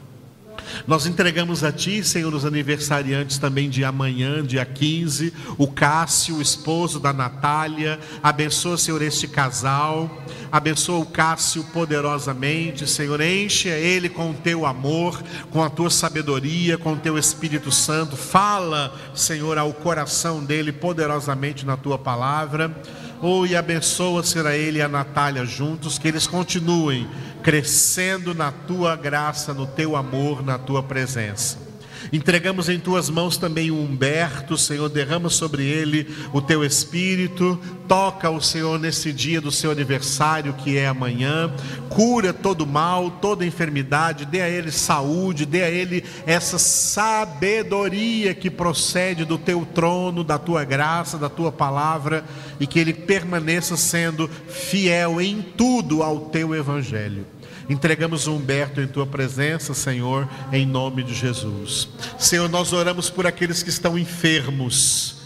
Nós 0.87 1.05
entregamos 1.05 1.63
a 1.63 1.71
Ti, 1.71 2.03
Senhor, 2.03 2.33
os 2.33 2.45
aniversariantes 2.45 3.37
também 3.37 3.69
de 3.69 3.83
amanhã, 3.83 4.43
dia 4.45 4.65
15, 4.65 5.33
o 5.57 5.67
Cássio, 5.67 6.37
o 6.37 6.41
esposo 6.41 6.99
da 6.99 7.13
Natália. 7.13 7.99
Abençoa, 8.21 8.77
Senhor, 8.77 9.01
este 9.01 9.27
casal. 9.27 10.23
Abençoa 10.51 10.99
o 10.99 11.05
Cássio 11.05 11.63
poderosamente, 11.65 12.87
Senhor. 12.87 13.21
Enche 13.21 13.69
ele 13.69 14.09
com 14.09 14.31
o 14.31 14.33
Teu 14.33 14.65
amor, 14.65 15.21
com 15.51 15.63
a 15.63 15.69
Tua 15.69 15.89
sabedoria, 15.89 16.77
com 16.77 16.93
o 16.93 16.97
Teu 16.97 17.17
Espírito 17.17 17.71
Santo. 17.71 18.17
Fala, 18.17 18.93
Senhor, 19.13 19.57
ao 19.57 19.71
coração 19.73 20.43
dele 20.43 20.71
poderosamente 20.71 21.65
na 21.65 21.77
Tua 21.77 21.97
palavra. 21.97 22.75
Oh, 23.21 23.45
e 23.45 23.53
abençoa, 23.53 24.23
Senhor, 24.23 24.47
a 24.47 24.55
ele 24.55 24.79
e 24.79 24.81
a 24.81 24.87
Natália 24.87 25.45
juntos, 25.45 25.97
que 25.97 26.07
eles 26.07 26.25
continuem 26.25 27.05
crescendo 27.43 28.33
na 28.33 28.51
tua 28.51 28.95
graça, 28.95 29.53
no 29.53 29.65
teu 29.65 29.95
amor, 29.95 30.43
na 30.43 30.57
tua 30.57 30.83
presença. 30.83 31.68
Entregamos 32.11 32.69
em 32.69 32.79
tuas 32.79 33.09
mãos 33.09 33.37
também 33.37 33.69
o 33.69 33.79
Humberto, 33.79 34.57
Senhor, 34.57 34.89
derrama 34.89 35.29
sobre 35.29 35.63
ele 35.63 36.07
o 36.33 36.41
teu 36.41 36.63
espírito, 36.65 37.59
toca 37.87 38.29
o 38.31 38.41
Senhor 38.41 38.79
nesse 38.79 39.13
dia 39.13 39.39
do 39.39 39.51
seu 39.51 39.69
aniversário, 39.69 40.53
que 40.53 40.75
é 40.75 40.87
amanhã, 40.87 41.53
cura 41.87 42.33
todo 42.33 42.65
mal, 42.65 43.11
toda 43.11 43.45
enfermidade, 43.45 44.25
dê 44.25 44.41
a 44.41 44.49
ele 44.49 44.71
saúde, 44.71 45.45
dê 45.45 45.61
a 45.63 45.69
ele 45.69 46.03
essa 46.25 46.57
sabedoria 46.57 48.33
que 48.33 48.49
procede 48.49 49.23
do 49.23 49.37
teu 49.37 49.63
trono, 49.65 50.23
da 50.23 50.39
tua 50.39 50.63
graça, 50.63 51.17
da 51.17 51.29
tua 51.29 51.51
palavra, 51.51 52.23
e 52.59 52.65
que 52.65 52.79
ele 52.79 52.93
permaneça 52.93 53.77
sendo 53.77 54.27
fiel 54.47 55.21
em 55.21 55.41
tudo 55.41 56.01
ao 56.01 56.21
teu 56.21 56.55
evangelho. 56.55 57.25
Entregamos 57.69 58.25
o 58.25 58.35
Humberto 58.35 58.81
em 58.81 58.87
tua 58.87 59.05
presença, 59.05 59.75
Senhor, 59.75 60.27
em 60.51 60.65
nome 60.65 61.03
de 61.03 61.13
Jesus. 61.13 61.87
Senhor, 62.17 62.49
nós 62.49 62.73
oramos 62.73 63.09
por 63.09 63.27
aqueles 63.27 63.61
que 63.61 63.69
estão 63.69 63.97
enfermos. 63.97 65.18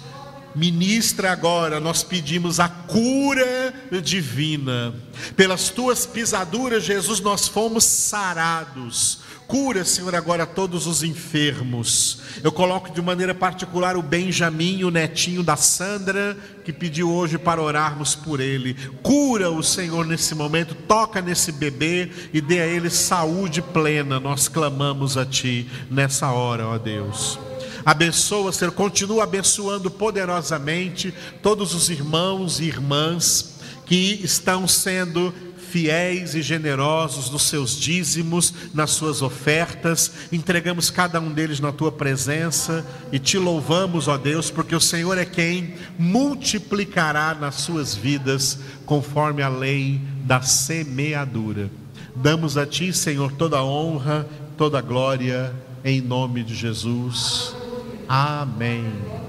Ministra 0.56 1.32
agora, 1.32 1.80
nós 1.80 2.04
pedimos 2.04 2.60
a 2.60 2.68
cura 2.68 3.74
divina. 4.04 4.94
Pelas 5.36 5.70
tuas 5.70 6.06
pisaduras, 6.06 6.84
Jesus, 6.84 7.20
nós 7.20 7.48
fomos 7.48 7.84
sarados. 7.84 9.20
Cura, 9.48 9.84
Senhor, 9.84 10.16
agora 10.16 10.46
todos 10.46 10.88
os 10.88 11.04
enfermos. 11.04 12.20
Eu 12.44 12.52
coloco 12.52 12.92
de 12.92 13.02
maneira 13.02 13.36
particular 13.36 13.96
o 13.96 14.02
Benjamin, 14.02 14.84
o 14.84 14.90
netinho 14.90 15.44
da 15.44 15.56
Sandra, 15.56 16.38
que 16.64 16.72
pediu 16.72 17.12
hoje 17.12 17.38
para 17.38 17.62
orarmos 17.62 18.16
por 18.16 18.40
ele. 18.40 18.74
Cura 19.04 19.52
o 19.52 19.62
Senhor 19.62 20.06
nesse 20.06 20.34
momento, 20.34 20.74
toca 20.74 21.22
nesse 21.22 21.52
bebê 21.52 22.10
e 22.34 22.42
dê 22.42 22.62
a 22.62 22.68
ele 22.68 22.90
saúde 22.90 23.62
plena. 23.62 24.20
Nós 24.20 24.48
clamamos 24.48 25.18
a 25.18 25.26
Ti 25.26 25.70
nessa 25.90 26.32
hora, 26.32 26.68
ó 26.68 26.78
Deus. 26.78 27.38
Abençoa, 27.86 28.52
Senhor, 28.52 28.72
continua 28.72 29.24
abençoando 29.24 29.92
poderosamente 29.92 31.14
todos 31.42 31.74
os 31.74 31.90
irmãos 31.90 32.60
e 32.60 32.66
irmãs 32.66 33.56
que 33.86 34.20
estão 34.24 34.68
sendo 34.68 35.34
fiéis 35.74 36.36
e 36.36 36.42
generosos 36.44 37.32
nos 37.32 37.44
seus 37.44 37.76
dízimos, 37.76 38.54
nas 38.76 38.92
suas 38.92 39.24
ofertas. 39.24 40.12
Entregamos 40.32 40.92
cada 40.92 41.20
um 41.20 41.32
deles 41.32 41.60
na 41.60 41.72
tua 41.72 41.92
presença 41.92 42.86
e 43.12 43.18
te 43.18 43.40
louvamos, 43.40 44.08
ó 44.08 44.16
Deus, 44.16 44.52
porque 44.52 44.76
o 44.76 44.80
Senhor 44.80 45.18
é 45.18 45.26
quem 45.26 45.74
multiplicará 45.98 47.34
nas 47.34 47.56
suas 47.56 47.96
vidas 47.96 48.60
conforme 48.86 49.42
a 49.42 49.50
lei 49.50 50.00
da 50.24 50.44
semeadura. 50.44 51.72
Damos 52.16 52.56
a 52.56 52.68
ti, 52.68 52.94
Senhor, 52.94 53.32
toda 53.32 53.58
a 53.58 53.66
honra, 53.66 54.28
toda 54.56 54.78
a 54.78 54.82
glória, 54.82 55.52
em 55.84 56.00
nome 56.00 56.44
de 56.44 56.54
Jesus. 56.54 57.63
Amém. 58.08 59.23